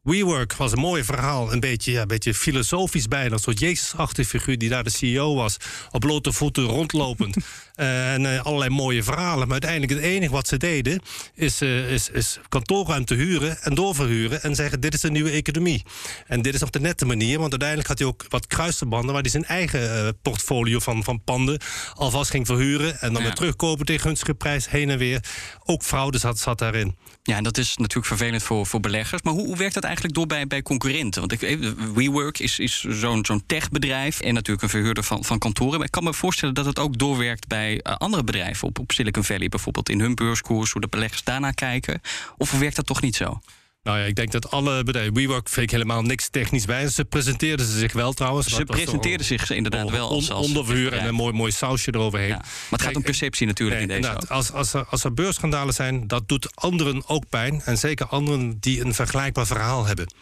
[0.07, 3.33] WeWork was een mooi verhaal, een beetje, ja, een beetje filosofisch bijna.
[3.33, 5.57] Een soort Jezus-achtige figuur die daar de CEO was.
[5.91, 7.35] Op blote voeten rondlopend.
[7.75, 9.43] uh, en uh, allerlei mooie verhalen.
[9.47, 11.01] Maar uiteindelijk het enige wat ze deden...
[11.33, 14.43] is, uh, is, is kantoorruimte huren en doorverhuren...
[14.43, 15.83] en zeggen dit is een nieuwe economie.
[16.27, 17.39] En dit is op de nette manier.
[17.39, 19.13] Want uiteindelijk had hij ook wat kruisverbanden...
[19.13, 21.59] waar hij zijn eigen portfolio van, van panden
[21.93, 22.99] alvast ging verhuren...
[22.99, 23.27] en dan ja.
[23.27, 25.23] weer terugkopen tegen gunstige prijs heen en weer.
[25.63, 26.95] Ook fraude zat, zat daarin.
[27.23, 29.21] Ja, en dat is natuurlijk vervelend voor, voor beleggers.
[29.21, 31.27] Maar hoe, hoe werkt dat eigenlijk door bij, bij concurrenten?
[31.27, 35.77] Want ik, WeWork is, is zo'n zo'n techbedrijf en natuurlijk een verhuurder van, van kantoren.
[35.77, 38.91] Maar ik kan me voorstellen dat het ook doorwerkt bij uh, andere bedrijven op, op
[38.91, 42.01] Silicon Valley, bijvoorbeeld in hun beurskoers, hoe de beleggers daarnaar kijken.
[42.37, 43.39] Of werkt dat toch niet zo?
[43.87, 45.13] Nou ja, ik denk dat alle bedrijven.
[45.13, 46.87] WeWork vind ik helemaal niks technisch bij.
[46.87, 48.47] Ze presenteerden ze zich wel trouwens.
[48.47, 52.27] Ze presenteerden zich inderdaad wel als, als onderverhuur en een mooi, mooi sausje eroverheen.
[52.27, 54.27] Ja, maar het gaat om perceptie natuurlijk nee, in deze.
[54.27, 57.61] Als, als, er, als er beursschandalen zijn, dat doet anderen ook pijn.
[57.65, 60.13] En zeker anderen die een vergelijkbaar verhaal hebben.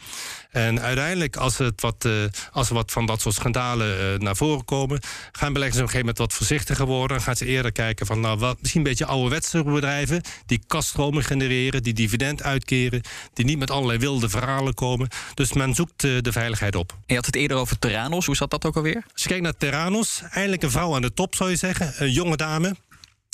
[0.56, 2.13] En uiteindelijk, als, het wat, uh,
[2.52, 5.00] als er wat van dat soort schandalen uh, naar voren komen,
[5.32, 7.18] gaan beleggers op een gegeven moment wat voorzichtiger worden.
[7.18, 11.24] Dan gaan ze eerder kijken van nou, wat, misschien een beetje ouderwetse bedrijven die kaststromen
[11.24, 13.02] genereren, die dividend uitkeren,
[13.34, 15.08] die niet met allerlei wilde verhalen komen.
[15.34, 16.91] Dus men zoekt uh, de veiligheid op.
[16.91, 18.26] En je had het eerder over Terranos.
[18.26, 19.04] Hoe zat dat ook alweer?
[19.13, 22.12] Als je kijkt naar Terranos, eindelijk een vrouw aan de top zou je zeggen, een
[22.12, 22.76] jonge dame.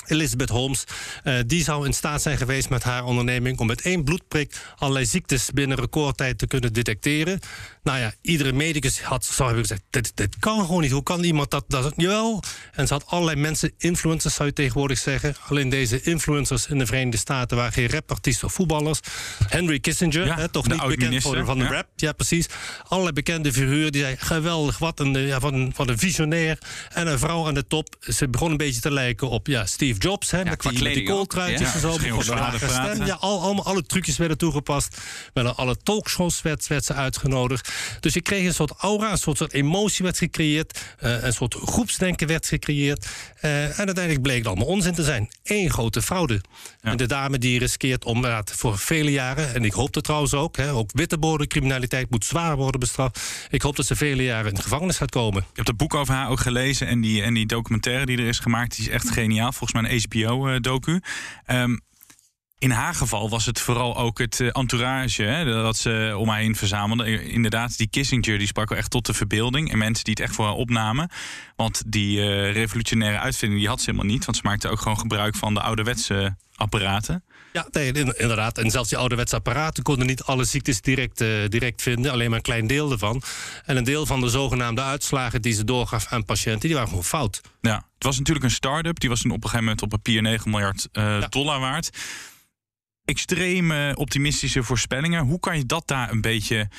[0.06, 0.84] Elizabeth Holmes,
[1.24, 5.06] uh, die zou in staat zijn geweest met haar onderneming om met één bloedprik allerlei
[5.06, 7.40] ziektes binnen recordtijd te kunnen detecteren.
[7.84, 10.92] Nou ja, iedere medicus had, zou hebben gezegd: dit, dit kan gewoon niet.
[10.92, 11.94] Hoe kan iemand dat, dat?
[11.96, 12.44] Jawel.
[12.72, 15.36] En ze had allerlei mensen, influencers zou je tegenwoordig zeggen.
[15.48, 19.00] Alleen deze influencers in de Verenigde Staten waren geen rapartiesten of voetballers.
[19.48, 21.72] Henry Kissinger, ja, hè, toch niet bekend voor, van de ja.
[21.72, 21.88] rap.
[21.96, 22.46] Ja, precies.
[22.88, 26.58] Allerlei bekende figuren die zeiden: geweldig, wat een, ja, wat een, wat een visionair.
[26.94, 27.96] En een vrouw aan de top.
[28.00, 30.94] Ze begon een beetje te lijken op ja, Steve Jobs, hè, Ja, met, die, met
[30.94, 31.92] die kooltruitjes en zo.
[31.92, 33.06] stem.
[33.06, 34.98] Ja, al, allemaal, alle trucjes werden toegepast.
[35.34, 37.71] Werden alle talkshows werd, werd ze uitgenodigd.
[38.00, 40.80] Dus je kreeg een soort aura, een soort, soort emotie werd gecreëerd.
[41.00, 43.08] eh, een soort groepsdenken werd gecreëerd.
[43.40, 45.30] eh, en uiteindelijk bleek het allemaal onzin te zijn.
[45.44, 46.42] Eén grote fraude.
[46.82, 49.54] En de dame die riskeert om inderdaad, voor vele jaren...
[49.54, 53.20] en ik hoop dat trouwens ook, hè, ook witteboordencriminaliteit moet zwaar worden bestraft.
[53.50, 55.42] Ik hoop dat ze vele jaren in de gevangenis gaat komen.
[55.42, 58.28] Ik heb dat boek over haar ook gelezen en die, en die documentaire die er
[58.28, 59.52] is gemaakt, die is echt geniaal.
[59.52, 61.02] Volgens mij een HBO-docu.
[61.46, 61.78] Ehm,
[62.62, 66.40] in haar geval was het vooral ook het eh, entourage hè, dat ze om haar
[66.40, 67.24] heen verzamelde.
[67.24, 69.72] Inderdaad, die Kissinger die sprak wel echt tot de verbeelding.
[69.72, 71.10] En mensen die het echt voor haar opnamen.
[71.56, 74.26] Want die eh, revolutionaire uitvinding die had ze helemaal niet.
[74.26, 77.24] Want ze maakte ook gewoon gebruik van de ouderwetse apparaten.
[77.54, 78.58] Ja, nee, inderdaad.
[78.58, 82.12] En zelfs die ouderwetse apparaten konden niet alle ziektes direct, eh, direct vinden.
[82.12, 83.22] Alleen maar een klein deel ervan.
[83.66, 87.04] En een deel van de zogenaamde uitslagen die ze doorgaf aan patiënten, die waren gewoon
[87.04, 87.42] fout.
[87.62, 89.00] Ja, het was natuurlijk een start-up.
[89.00, 90.88] Die was toen op een gegeven moment op papier 9 miljard
[91.30, 91.90] dollar waard.
[93.06, 95.26] Extreem optimistische voorspellingen.
[95.26, 96.70] Hoe kan je dat daar een beetje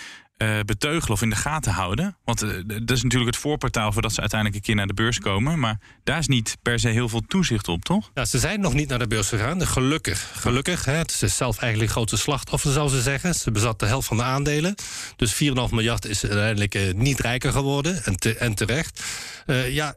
[0.42, 2.16] eh, beteugelen of in de gaten houden?
[2.24, 5.18] Want eh, dat is natuurlijk het voorportaal voordat ze uiteindelijk een keer naar de beurs
[5.20, 5.58] komen.
[5.58, 8.10] Maar daar is niet per se heel veel toezicht op, toch?
[8.14, 9.66] Ja, ze zijn nog niet naar de beurs gegaan.
[9.66, 10.30] Gelukkig.
[10.34, 10.84] Gelukkig.
[10.84, 10.92] Hè.
[10.92, 13.34] Het is zelf eigenlijk een grote slachtoffer, zou ze zeggen.
[13.34, 14.74] Ze bezat de helft van de aandelen.
[15.16, 15.38] Dus 4,5
[15.70, 18.04] miljard is uiteindelijk eh, niet rijker geworden.
[18.04, 19.02] En, te- en terecht.
[19.70, 19.94] Ja,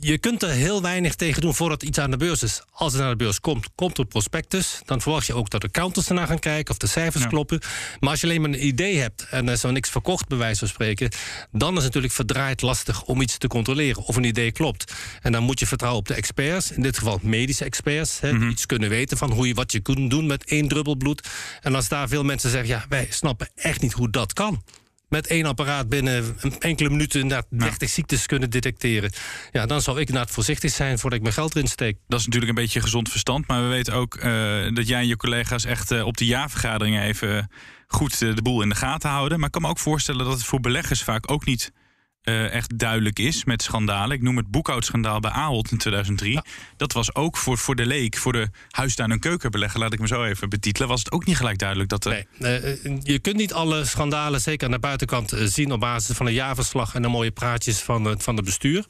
[0.00, 2.62] je kunt er heel weinig tegen doen voordat iets aan de beurs is.
[2.72, 4.80] Als het naar de beurs komt, komt er prospectus.
[4.84, 7.60] Dan verwacht je ook dat de accountants ernaar gaan kijken of de cijfers kloppen.
[8.00, 10.58] Maar als je alleen maar een idee hebt en is zo niks verkocht, bij wijze
[10.58, 11.10] van spreken,
[11.52, 14.92] dan is het natuurlijk verdraaid lastig om iets te controleren of een idee klopt.
[15.22, 18.48] En dan moet je vertrouwen op de experts, in dit geval medische experts, hè, die
[18.48, 21.28] iets kunnen weten van hoe je wat je kunt doen met één druppel bloed.
[21.60, 24.62] En als daar veel mensen zeggen, ja, wij snappen echt niet hoe dat kan.
[25.10, 29.12] Met één apparaat binnen enkele minuten inderdaad 30 ziektes kunnen detecteren.
[29.52, 31.98] Ja, dan zou ik inderdaad voorzichtig zijn voordat ik mijn geld erin steek.
[32.08, 33.46] Dat is natuurlijk een beetje gezond verstand.
[33.46, 37.02] Maar we weten ook eh, dat jij en je collega's echt eh, op de jaarvergaderingen
[37.02, 37.50] even
[37.86, 39.38] goed eh, de boel in de gaten houden.
[39.38, 41.72] Maar ik kan me ook voorstellen dat het voor beleggers vaak ook niet
[42.20, 44.16] eh, echt duidelijk is met schandalen.
[44.16, 46.40] Ik noem het boekhoudschandaal bij Ahold in 2003.
[46.76, 50.06] Dat was ook voor, voor de leek, voor de huistuin- en keukenbelegger, laat ik me
[50.06, 52.24] zo even betitelen, was het ook niet gelijk duidelijk dat er.
[52.38, 56.16] Nee, eh, je kunt niet alle schandalen, zeker aan de buitenkant, eh, zien op basis
[56.16, 58.84] van een jaarverslag en de mooie praatjes van, het van de bestuur.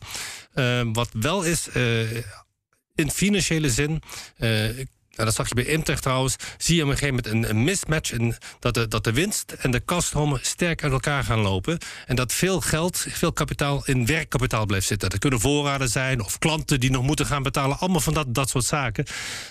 [0.92, 1.68] Wat wel is,
[2.94, 4.02] in financiële zin.
[5.24, 6.36] Dat zag je bij Imtech trouwens.
[6.58, 8.12] Zie je op een gegeven moment een, mismatch.
[8.58, 11.78] Dat, de, dat de winst en de kaststromen sterk uit elkaar gaan lopen.
[12.06, 15.10] En dat veel geld, veel kapitaal in werkkapitaal blijft zitten.
[15.10, 17.78] Dat kunnen voorraden zijn of klanten die nog moeten gaan betalen.
[17.78, 19.04] Allemaal van dat, dat soort zaken.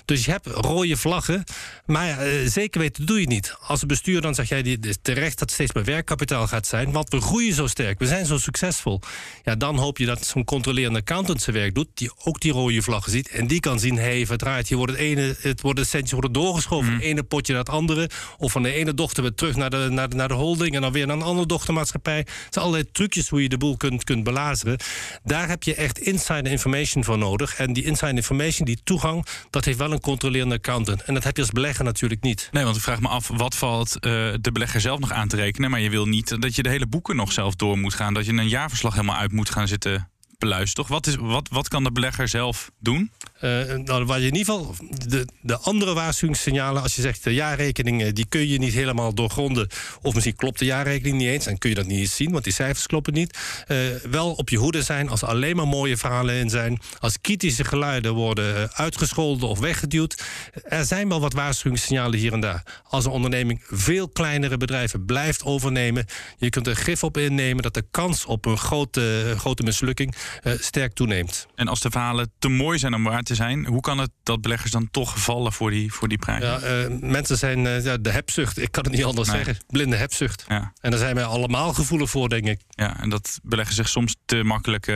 [0.05, 1.43] Dus je hebt rode vlaggen.
[1.85, 3.55] Maar eh, zeker weten doe je niet.
[3.61, 6.91] Als bestuur dan zeg jij het terecht dat het steeds meer werkkapitaal gaat zijn.
[6.91, 7.99] Want we groeien zo sterk.
[7.99, 9.01] We zijn zo succesvol.
[9.43, 11.87] Ja, dan hoop je dat zo'n controlerende accountant zijn werk doet.
[11.93, 13.29] Die ook die rode vlaggen ziet.
[13.29, 14.67] En die kan zien, hé, hey, verdraaid.
[14.67, 16.85] Hier wordt het ene, het worden de centjes worden doorgeschoven.
[16.85, 18.09] Van het ene potje naar het andere.
[18.37, 20.75] Of van de ene dochter weer terug naar de, naar de, naar de holding.
[20.75, 22.17] En dan weer naar een andere dochtermaatschappij.
[22.17, 24.77] Het zijn allerlei trucjes hoe je de boel kunt, kunt belazeren.
[25.23, 27.55] Daar heb je echt insider information voor nodig.
[27.55, 31.03] En die insider information, die toegang, dat heeft wel een controlerende accountant.
[31.03, 32.49] En dat heb je als belegger natuurlijk niet.
[32.51, 35.35] Nee, want ik vraag me af, wat valt eh, de belegger zelf nog aan te
[35.35, 35.69] rekenen?
[35.69, 38.13] Maar je wil niet dat je de hele boeken nog zelf door moet gaan.
[38.13, 40.85] Dat je een jaarverslag helemaal uit moet gaan zitten beluisteren.
[40.85, 40.87] Toch?
[40.87, 43.11] Wat, is, wat, wat kan de belegger zelf doen?
[43.39, 44.75] Eh, nou, waar je in ieder geval
[45.07, 49.13] de, de andere waarschuwingssignalen, als je zegt de jaarrekening, eh, die kun je niet helemaal
[49.13, 49.67] doorgronden.
[50.01, 52.43] Of misschien klopt de jaarrekening niet eens en kun je dat niet eens zien, want
[52.43, 53.37] die cijfers kloppen niet.
[53.67, 53.77] Eh,
[54.09, 56.79] wel op je hoede zijn als er alleen maar mooie verhalen in zijn.
[56.99, 60.23] Als kritische geluiden worden eh, uitgescholden of weggeduwd.
[60.63, 62.81] Er zijn wel wat waarschuwingssignalen hier en daar.
[62.83, 66.05] Als een onderneming veel kleinere bedrijven blijft overnemen,
[66.37, 70.53] je kunt er gif op innemen dat de kans op een grote, grote mislukking eh,
[70.59, 71.47] sterk toeneemt.
[71.55, 74.71] En als de verhalen te mooi zijn om waar zijn, hoe kan het dat beleggers
[74.71, 76.43] dan toch vallen voor die, voor die prijs?
[76.43, 78.57] Ja, eh, mensen zijn eh, ja, de hebzucht.
[78.57, 79.37] Ik kan het niet anders Nee.
[79.43, 79.63] zeggen.
[79.67, 80.45] Blinde hebzucht.
[80.47, 80.73] Ja.
[80.81, 82.61] En daar zijn wij allemaal gevoelig voor, denk ik.
[82.69, 84.87] Ja, en dat beleggen zich soms te makkelijk.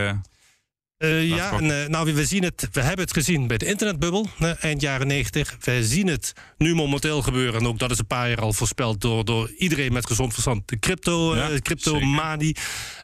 [1.03, 4.27] Eh, ja, en, eh, nou, we, zien het, we hebben het gezien bij de internetbubbel,
[4.59, 5.55] eind jaren 90.
[5.59, 7.59] We zien het nu momenteel gebeuren.
[7.59, 10.67] En ook dat is een paar jaar al voorspeld door, door iedereen met gezond verstand.
[10.67, 12.07] De crypto, Ja, eh, crypto zeker.
[12.07, 12.49] mani.
[12.49, 12.55] Eh,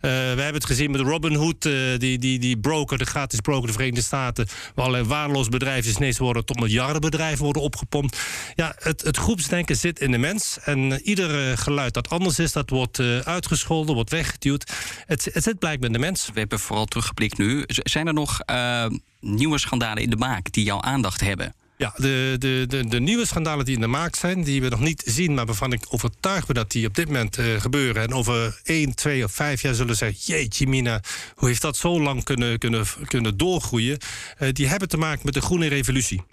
[0.01, 3.73] we hebben het gezien met Robinhood, eh die, die, die broker, de gratis broker de
[3.73, 4.47] Verenigde Staten.
[4.75, 8.19] Waar allerlei waardeloos bedrijven ineens worden tot miljardenbedrijven worden opgepompt.
[8.55, 10.57] Ja, het, het groepsdenken zit in de mens.
[10.63, 14.71] En ieder geluid dat anders is, dat wordt eh, uitgescholden, wordt weggeduwd.
[15.05, 16.29] Het, het zit blijkbaar in de mens.
[16.33, 17.63] We hebben vooral teruggeblikt nu.
[17.89, 18.85] Zijn er nog eh,
[19.19, 21.53] nieuwe schandalen in de maak die jouw aandacht hebben?
[21.79, 24.79] Ja, de, de, de, de nieuwe schandalen die in de maak zijn, die we nog
[24.79, 28.01] niet zien, maar waarvan ik overtuigd ben dat die op dit moment eh, gebeuren.
[28.01, 31.01] En over 1, 2 of 5 jaar zullen zeggen: Jeetje, Mina,
[31.35, 33.97] hoe heeft dat zo lang kunnen, kunnen, kunnen doorgroeien?
[34.37, 36.23] Eh, die hebben te maken met de groene revolutie.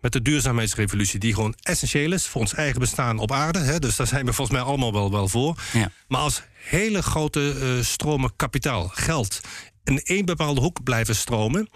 [0.00, 3.58] Met de duurzaamheidsrevolutie, die gewoon essentieel is voor ons eigen bestaan op aarde.
[3.58, 5.60] Hè, dus daar zijn we volgens mij allemaal wel, wel voor.
[5.72, 5.90] Ja.
[6.08, 9.40] Maar als hele grote stromen kapitaal, geld,
[9.86, 11.68] in één bepaalde hoek blijven stromen.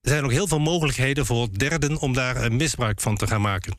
[0.00, 3.40] Er zijn ook heel veel mogelijkheden voor derden om daar eh, misbruik van te gaan
[3.40, 3.76] maken.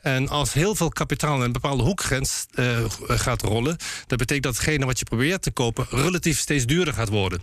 [0.00, 4.56] En als heel veel kapitaal in een bepaalde hoekgrens eh, gaat rollen, dat betekent dat
[4.56, 7.42] hetgene wat je probeert te kopen relatief steeds duurder gaat worden.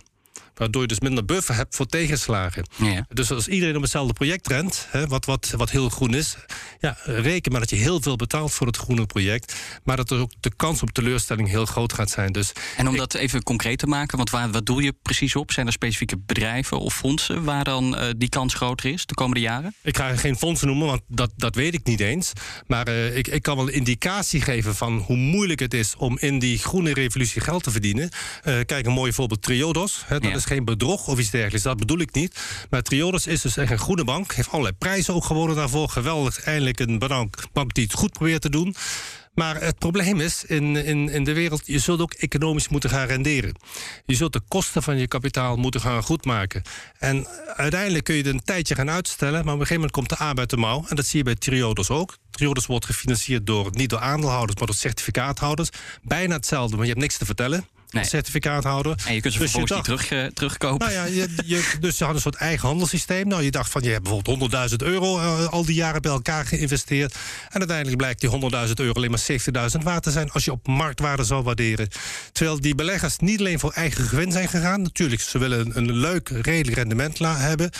[0.58, 2.66] Waardoor je dus minder buffer hebt voor tegenslagen.
[2.76, 3.06] Ja.
[3.08, 6.36] Dus als iedereen op hetzelfde project rent, hè, wat, wat, wat heel groen is,
[6.80, 9.54] ja, reken maar dat je heel veel betaalt voor het groene project.
[9.84, 12.32] Maar dat er ook de kans op teleurstelling heel groot gaat zijn.
[12.32, 15.52] Dus En om dat even concreet te maken, want waar, wat doe je precies op?
[15.52, 19.40] Zijn er specifieke bedrijven of fondsen waar dan eh, die kans groter is de komende
[19.40, 19.74] jaren?
[19.82, 22.32] Ik ga geen fondsen noemen, want dat, dat weet ik niet eens.
[22.66, 26.18] Maar eh, ik, ik kan wel een indicatie geven van hoe moeilijk het is om
[26.20, 28.08] in die groene revolutie geld te verdienen.
[28.42, 30.02] Eh, kijk, een mooi voorbeeld, Triodos.
[30.06, 30.36] Hè, dat Ja.
[30.36, 32.40] is geen bedrog of iets dergelijks, dat bedoel ik niet.
[32.70, 34.34] Maar Triodos is dus echt een groene bank.
[34.34, 35.88] Heeft allerlei prijzen ook gewonnen daarvoor.
[35.88, 38.74] Geweldig, eindelijk een bank, bank die het goed probeert te doen.
[39.38, 43.06] Maar het probleem is, in, in, in de wereld, je zult ook economisch moeten gaan
[43.06, 43.54] renderen.
[44.06, 46.62] Je zult de kosten van je kapitaal moeten gaan goedmaken.
[46.98, 50.08] En uiteindelijk kun je het een tijdje gaan uitstellen, maar op een gegeven moment komt
[50.08, 50.84] de arbeid de mouw.
[50.88, 52.16] En dat zie je bij Triodos ook.
[52.30, 55.68] Triodos wordt gefinancierd door, niet door aandeelhouders, maar door certificaathouders.
[56.02, 57.66] Bijna hetzelfde, maar je hebt niks te vertellen.
[57.90, 58.02] Nee.
[58.02, 58.94] Als certificaathouder.
[59.06, 60.86] En je kunt ze Dus vervolgens niet dacht- terug, eh, terugkopen.
[60.86, 63.28] nou ja, je, je, dus je had een soort eigen handelssysteem.
[63.28, 66.46] Nou, je dacht van, je hebt bijvoorbeeld 100.000 euro eh, al die jaren bij elkaar
[66.46, 67.14] geïnvesteerd.
[67.48, 68.30] En uiteindelijk blijkt die
[68.66, 70.30] 100.000 euro alleen maar 70.000 waard te zijn...
[70.30, 71.88] als je op marktwaarde zou waarderen.
[72.32, 74.82] Terwijl die beleggers niet alleen voor eigen gewin zijn gegaan.
[74.82, 77.70] Natuurlijk, ze willen een, een leuk, redelijk rendement hebben...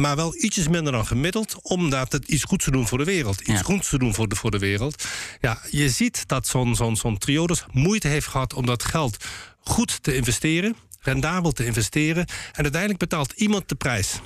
[0.00, 3.40] maar wel ietsjes minder dan gemiddeld, omdat het iets goeds te doen voor de wereld.
[3.40, 5.04] Iets goeds te doen voor de, voor de wereld.
[5.40, 9.24] Ja, je ziet dat zo'n zo'n zo'n Triodos moeite heeft gehad om dat geld
[9.60, 12.26] goed te investeren, rendabel te investeren.
[12.52, 14.20] En uiteindelijk betaalt iemand de prijs.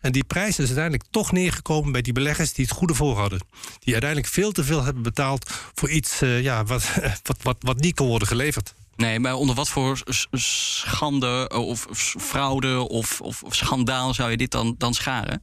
[0.00, 3.40] En die prijs is uiteindelijk toch neergekomen bij die beleggers die het goede voor hadden.
[3.78, 6.82] Die uiteindelijk veel te veel hebben betaald voor iets uh, ja, wat,
[7.22, 8.74] wat, wat, wat niet kon worden geleverd.
[9.00, 11.86] Nee, maar onder wat voor schande of
[12.18, 15.42] fraude of, of, schandaal zou je dit dan, dan scharen?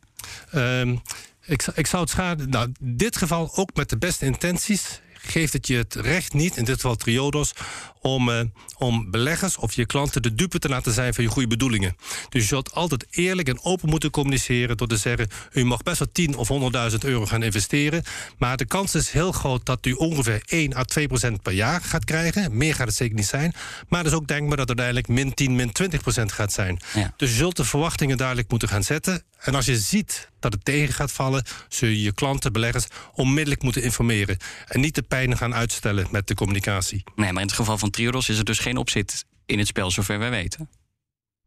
[0.55, 1.01] Um,
[1.45, 2.49] ik, ik zou het scharen.
[2.49, 6.65] Nou, dit geval ook met de beste intenties geeft het je het recht niet, in
[6.65, 7.53] dit geval Triodos,
[8.01, 8.41] om, uh,
[8.77, 11.95] om beleggers of je klanten de dupe te laten zijn van je goede bedoelingen.
[12.29, 15.99] Dus je zult altijd eerlijk en open moeten communiceren door te zeggen: u mag best
[15.99, 16.49] wel 10 of
[16.91, 18.03] 100.000 euro gaan investeren,
[18.37, 21.81] maar de kans is heel groot dat u ongeveer 1 à 2 procent per jaar
[21.81, 22.57] gaat krijgen.
[22.57, 23.53] Meer gaat het zeker niet zijn,
[23.87, 26.79] maar het is ook denkbaar dat het uiteindelijk min 10, min 20 procent gaat zijn.
[27.17, 29.23] Dus je zult de verwachtingen duidelijk moeten gaan zetten.
[29.39, 33.61] En als je ziet dat het tegen gaat vallen, zul je je klanten, beleggers onmiddellijk
[33.63, 34.37] moeten informeren.
[34.67, 37.03] En niet de gaan uitstellen met de communicatie.
[37.15, 39.91] Nee, maar in het geval van Triodos is er dus geen opzet in het spel,
[39.91, 40.69] zover wij weten.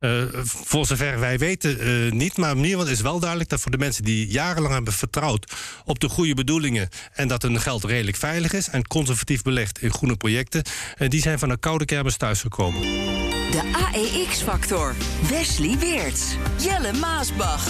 [0.01, 3.61] Uh, voor zover wij weten uh, niet, maar in ieder geval is wel duidelijk dat
[3.61, 5.53] voor de mensen die jarenlang hebben vertrouwd
[5.85, 9.93] op de goede bedoelingen en dat hun geld redelijk veilig is en conservatief belegd in
[9.93, 10.63] groene projecten,
[10.99, 12.81] uh, die zijn van een koude kermis thuisgekomen.
[12.81, 14.95] De AEX-factor.
[15.29, 16.37] Wesley Weerts.
[16.59, 17.69] Jelle Maasbach.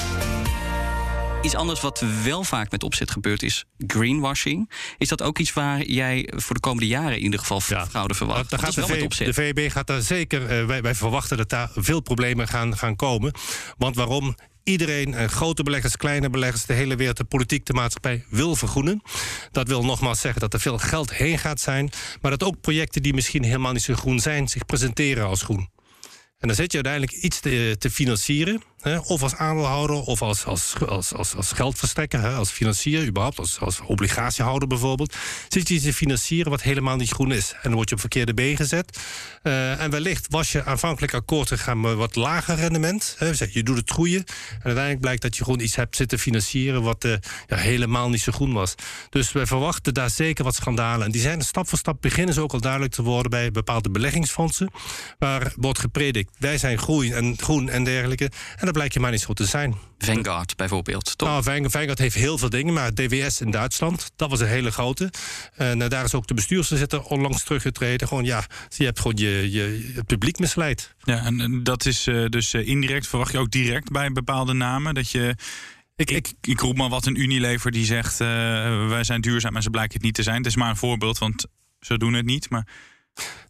[1.43, 4.71] Iets anders wat wel vaak met opzet gebeurt is greenwashing.
[4.99, 8.55] Is dat ook iets waar jij voor de komende jaren in ieder geval fraude verwacht?
[8.55, 12.01] gaat de, v, de VEB gaat daar zeker, uh, wij, wij, verwachten dat daar veel
[12.01, 13.33] problemen gaan, gaan komen.
[13.79, 14.37] Want waarom?
[14.65, 19.03] Iedereen, uh, grote beleggers, kleine beleggers, de hele wereld, de politiek, de maatschappij wil vergroenen.
[19.51, 21.91] Dat wil nogmaals zeggen dat er veel geld heen gaat zijn.
[22.21, 25.69] Maar dat ook projecten die misschien helemaal niet zo groen zijn, zich presenteren als groen.
[26.39, 28.63] En dan zit je uiteindelijk iets te, te financieren.
[28.83, 31.53] Of als aandeelhouder of als, als, als, als, als
[32.09, 35.17] hè, als financier, überhaupt, als, obligatiehouder bijvoorbeeld.
[35.49, 37.53] Zit je te financieren wat helemaal niet groen is.
[37.53, 38.99] En dan word je op verkeerde been gezet.
[39.43, 43.15] Uh, en wellicht was je aanvankelijk akkoord gegaan met wat lager rendement.
[43.19, 44.25] Hè, je doet het groeien.
[44.51, 47.15] En uiteindelijk blijkt dat je gewoon iets hebt zitten financieren wat uh,
[47.47, 48.75] ja, helemaal niet zo groen was.
[49.11, 51.07] Dus wij verwachten daar zeker wat schandalen.
[51.07, 53.91] En die zijn stap voor stap beginnen ze ook al duidelijk te worden bij bepaalde
[53.91, 54.71] beleggingsfondsen.
[55.19, 58.31] Waar wordt gepredikt, wij zijn groen en, groen en dergelijke.
[58.57, 59.75] En dat blijkt je maar niet zo te zijn.
[59.99, 61.29] Vanguard bijvoorbeeld, toch?
[61.29, 65.11] Nou, Vanguard heeft heel veel dingen, maar DWS in Duitsland, dat was een hele grote.
[65.55, 68.09] En uh, daar is ook de bestuursvoorzitter onlangs teruggetreden.
[68.09, 70.95] Gewoon ja, je hebt gewoon je, je, het publiek misleid.
[71.03, 74.95] Ja, en dat is uh, dus uh, indirect, verwacht je ook direct bij bepaalde namen
[74.95, 75.35] dat je.
[75.97, 79.71] Ik, ik, ik roep maar wat een Unilever die zegt: wij zijn duurzaam en ze
[79.71, 80.37] blijken het niet te zijn.
[80.37, 81.47] Het is maar een voorbeeld, want
[81.81, 82.51] ze doen het niet.
[82.51, 82.67] Maar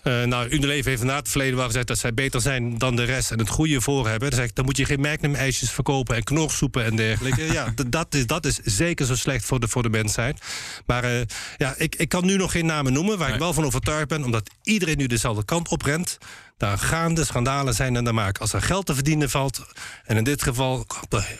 [0.05, 3.05] uh, nou, Unilever heeft na het verleden wel gezegd dat zij beter zijn dan de
[3.05, 4.31] rest en het goede voor hebben.
[4.31, 7.53] Dan, zeg ik, dan moet je geen Magnum-ijsjes verkopen en knorsoepen en dergelijke.
[7.53, 10.40] ja, dat is, dat is zeker zo slecht voor de, voor de mensheid.
[10.87, 11.20] Maar uh,
[11.57, 14.25] ja, ik, ik kan nu nog geen namen noemen waar ik wel van overtuigd ben,
[14.25, 16.18] omdat iedereen nu dezelfde kant op rent.
[16.61, 18.38] Daar gaan de schandalen zijn en de maak.
[18.38, 19.66] Als er geld te verdienen valt,
[20.05, 20.87] en in dit geval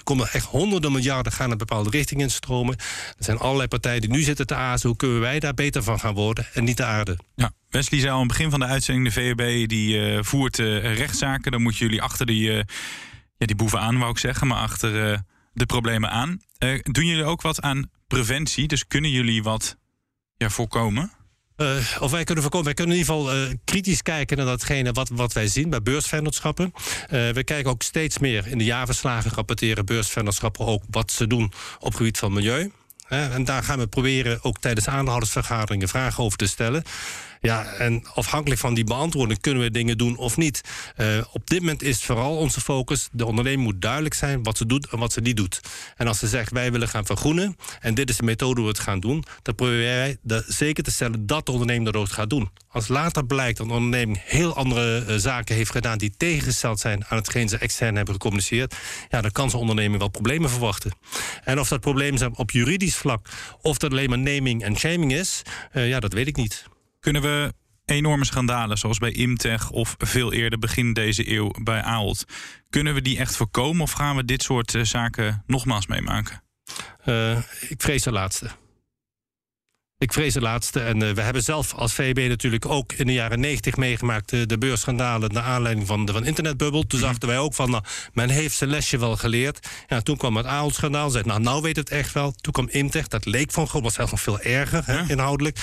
[0.03, 2.77] komen er echt honderden miljarden gaan in bepaalde richtingen stromen.
[3.19, 4.89] Er zijn allerlei partijen die nu zitten te azen.
[4.89, 7.19] Hoe kunnen wij daar beter van gaan worden en niet de aarde?
[7.35, 10.59] Ja, Wesley zei al aan het begin van de uitzending: de VEB die uh, voert
[10.59, 11.53] uh, rechtszaken.
[11.53, 12.57] Dan moeten jullie achter die, uh,
[13.37, 16.41] ja, die boeven aan, wou ik zeggen, maar achter de problemen aan.
[16.83, 18.69] doen jullie ook wat aan preventie?
[18.69, 19.77] Dus kunnen jullie wat
[20.37, 21.13] voorkomen?
[21.61, 24.93] Uh, of wij kunnen voorkomen, wij kunnen in ieder geval uh, kritisch kijken naar datgene
[24.93, 26.73] wat, wat wij zien bij beursvennootschappen.
[26.75, 31.53] Uh, we kijken ook steeds meer in de jaarverslagen rapporteren beursvennootschappen ook wat ze doen
[31.79, 32.73] op het gebied van milieu.
[33.09, 36.83] en daar gaan we proberen ook tijdens aandeelhoudersvergaderingen vragen over te stellen.
[37.43, 40.61] Ja, en afhankelijk van die beantwoording kunnen we dingen doen of niet.
[40.97, 44.67] Uh, op dit moment is vooral onze focus: de onderneming moet duidelijk zijn wat ze
[44.67, 45.61] doet en wat ze niet doet.
[45.97, 48.77] En als ze zegt wij willen gaan vergroenen en dit is de methode hoe we
[48.77, 52.09] het gaan doen, dan proberen wij de, zeker te stellen dat de ondernemer dat ook
[52.09, 52.51] gaat doen.
[52.69, 57.05] Als later blijkt dat een onderneming heel andere uh, zaken heeft gedaan die tegengesteld zijn
[57.09, 58.75] aan hetgeen ze extern hebben gecommuniceerd,
[59.09, 60.93] ja, dan kan zo'n onderneming wel problemen verwachten.
[61.45, 63.29] En of dat problemen zijn op juridisch vlak
[63.61, 66.70] of dat alleen maar naming en shaming is, uh, ja, dat weet ik niet.
[67.01, 67.53] Kunnen we
[67.85, 72.25] enorme schandalen, zoals bij Imtech of veel eerder begin deze eeuw bij Ahold,
[72.71, 76.43] kunnen we die echt voorkomen of gaan we dit soort uh, zaken nogmaals meemaken?
[77.05, 78.51] Uh, ik vrees de laatste.
[80.01, 80.81] Ik vrees de laatste.
[80.81, 84.47] En uh, we hebben zelf als VB natuurlijk ook in de jaren 90 meegemaakt uh,
[84.47, 86.87] de beursschandalen naar aanleiding van de van internetbubbel.
[86.87, 89.69] Toen dachten wij ook van, nou, men heeft zijn lesje wel geleerd.
[89.87, 91.11] Ja, toen kwam het Ahold-schandaal.
[91.11, 92.33] Zei, nou, nou weet het echt wel.
[92.33, 93.09] Toen kwam Imtech.
[93.09, 95.59] Dat leek van gewoon, was zelfs nog veel erger hè, inhoudelijk.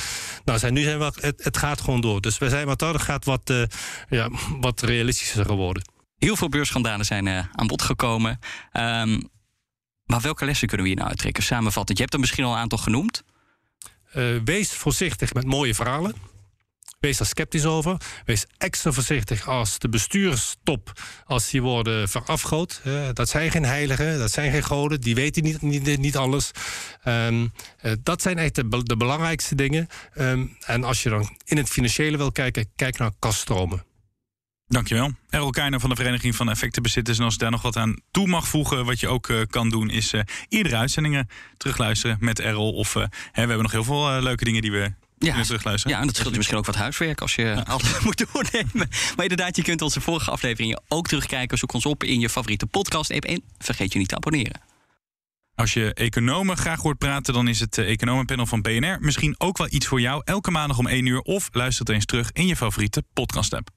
[0.46, 2.22] Nou, zijn, nu zijn we, het, het gaat gewoon door.
[2.22, 3.64] Dus we zijn wat dat gaat wat, uh,
[4.10, 4.30] ja,
[4.60, 5.84] wat realistischer geworden.
[6.18, 8.40] Heel veel beursschandalen zijn aan bod gekomen.
[8.74, 9.30] Um,
[10.06, 11.44] Maar welke lessen kunnen we hier nou uittrekken?
[11.44, 13.24] Samenvattend, je hebt er misschien al een aantal genoemd.
[14.18, 16.14] Uh, wees voorzichtig met mooie verhalen.
[17.00, 17.98] Wees daar sceptisch over.
[18.26, 20.92] Wees extra voorzichtig als de bestuurstop,
[21.26, 22.82] als die worden verafgoot.
[22.86, 26.52] Uh, dat zijn geen heiligen, dat zijn geen goden, die weten niet, niet, alles.
[27.06, 29.88] Um, uh, dat zijn echt de, belangrijkste dingen.
[30.18, 33.87] Um, en als je dan in het financiële wil kijken, kijk naar kaststromen.
[34.68, 35.12] Dankjewel.
[35.30, 37.18] Errol Keijner van de Vereniging van Effectenbezitters.
[37.18, 39.70] En als ik daar nog wat aan toe mag voegen, wat je ook uh, kan
[39.70, 42.74] doen, is uh, iedere uitzendingen terugluisteren met Errol.
[42.74, 45.96] Of uh, hè, we hebben nog heel veel leuke dingen die we ja, terugluisteren.
[45.96, 47.64] Ja, en dat scheelt je misschien ook wat huiswerk als je ja.
[47.74, 48.90] alles moet doornemen.
[49.16, 51.58] Maar inderdaad, je kunt onze vorige afleveringen ook terugkijken.
[51.58, 54.62] Zoek ons op in je favoriete podcast-app en vergeet je niet te abonneren.
[55.56, 59.68] Als je economen graag hoort praten, dan is het economenpanel van BNR misschien ook wel
[59.70, 60.22] iets voor jou.
[60.26, 63.77] Elke maandag om 1 uur of luister het eens terug in je favoriete podcast-app.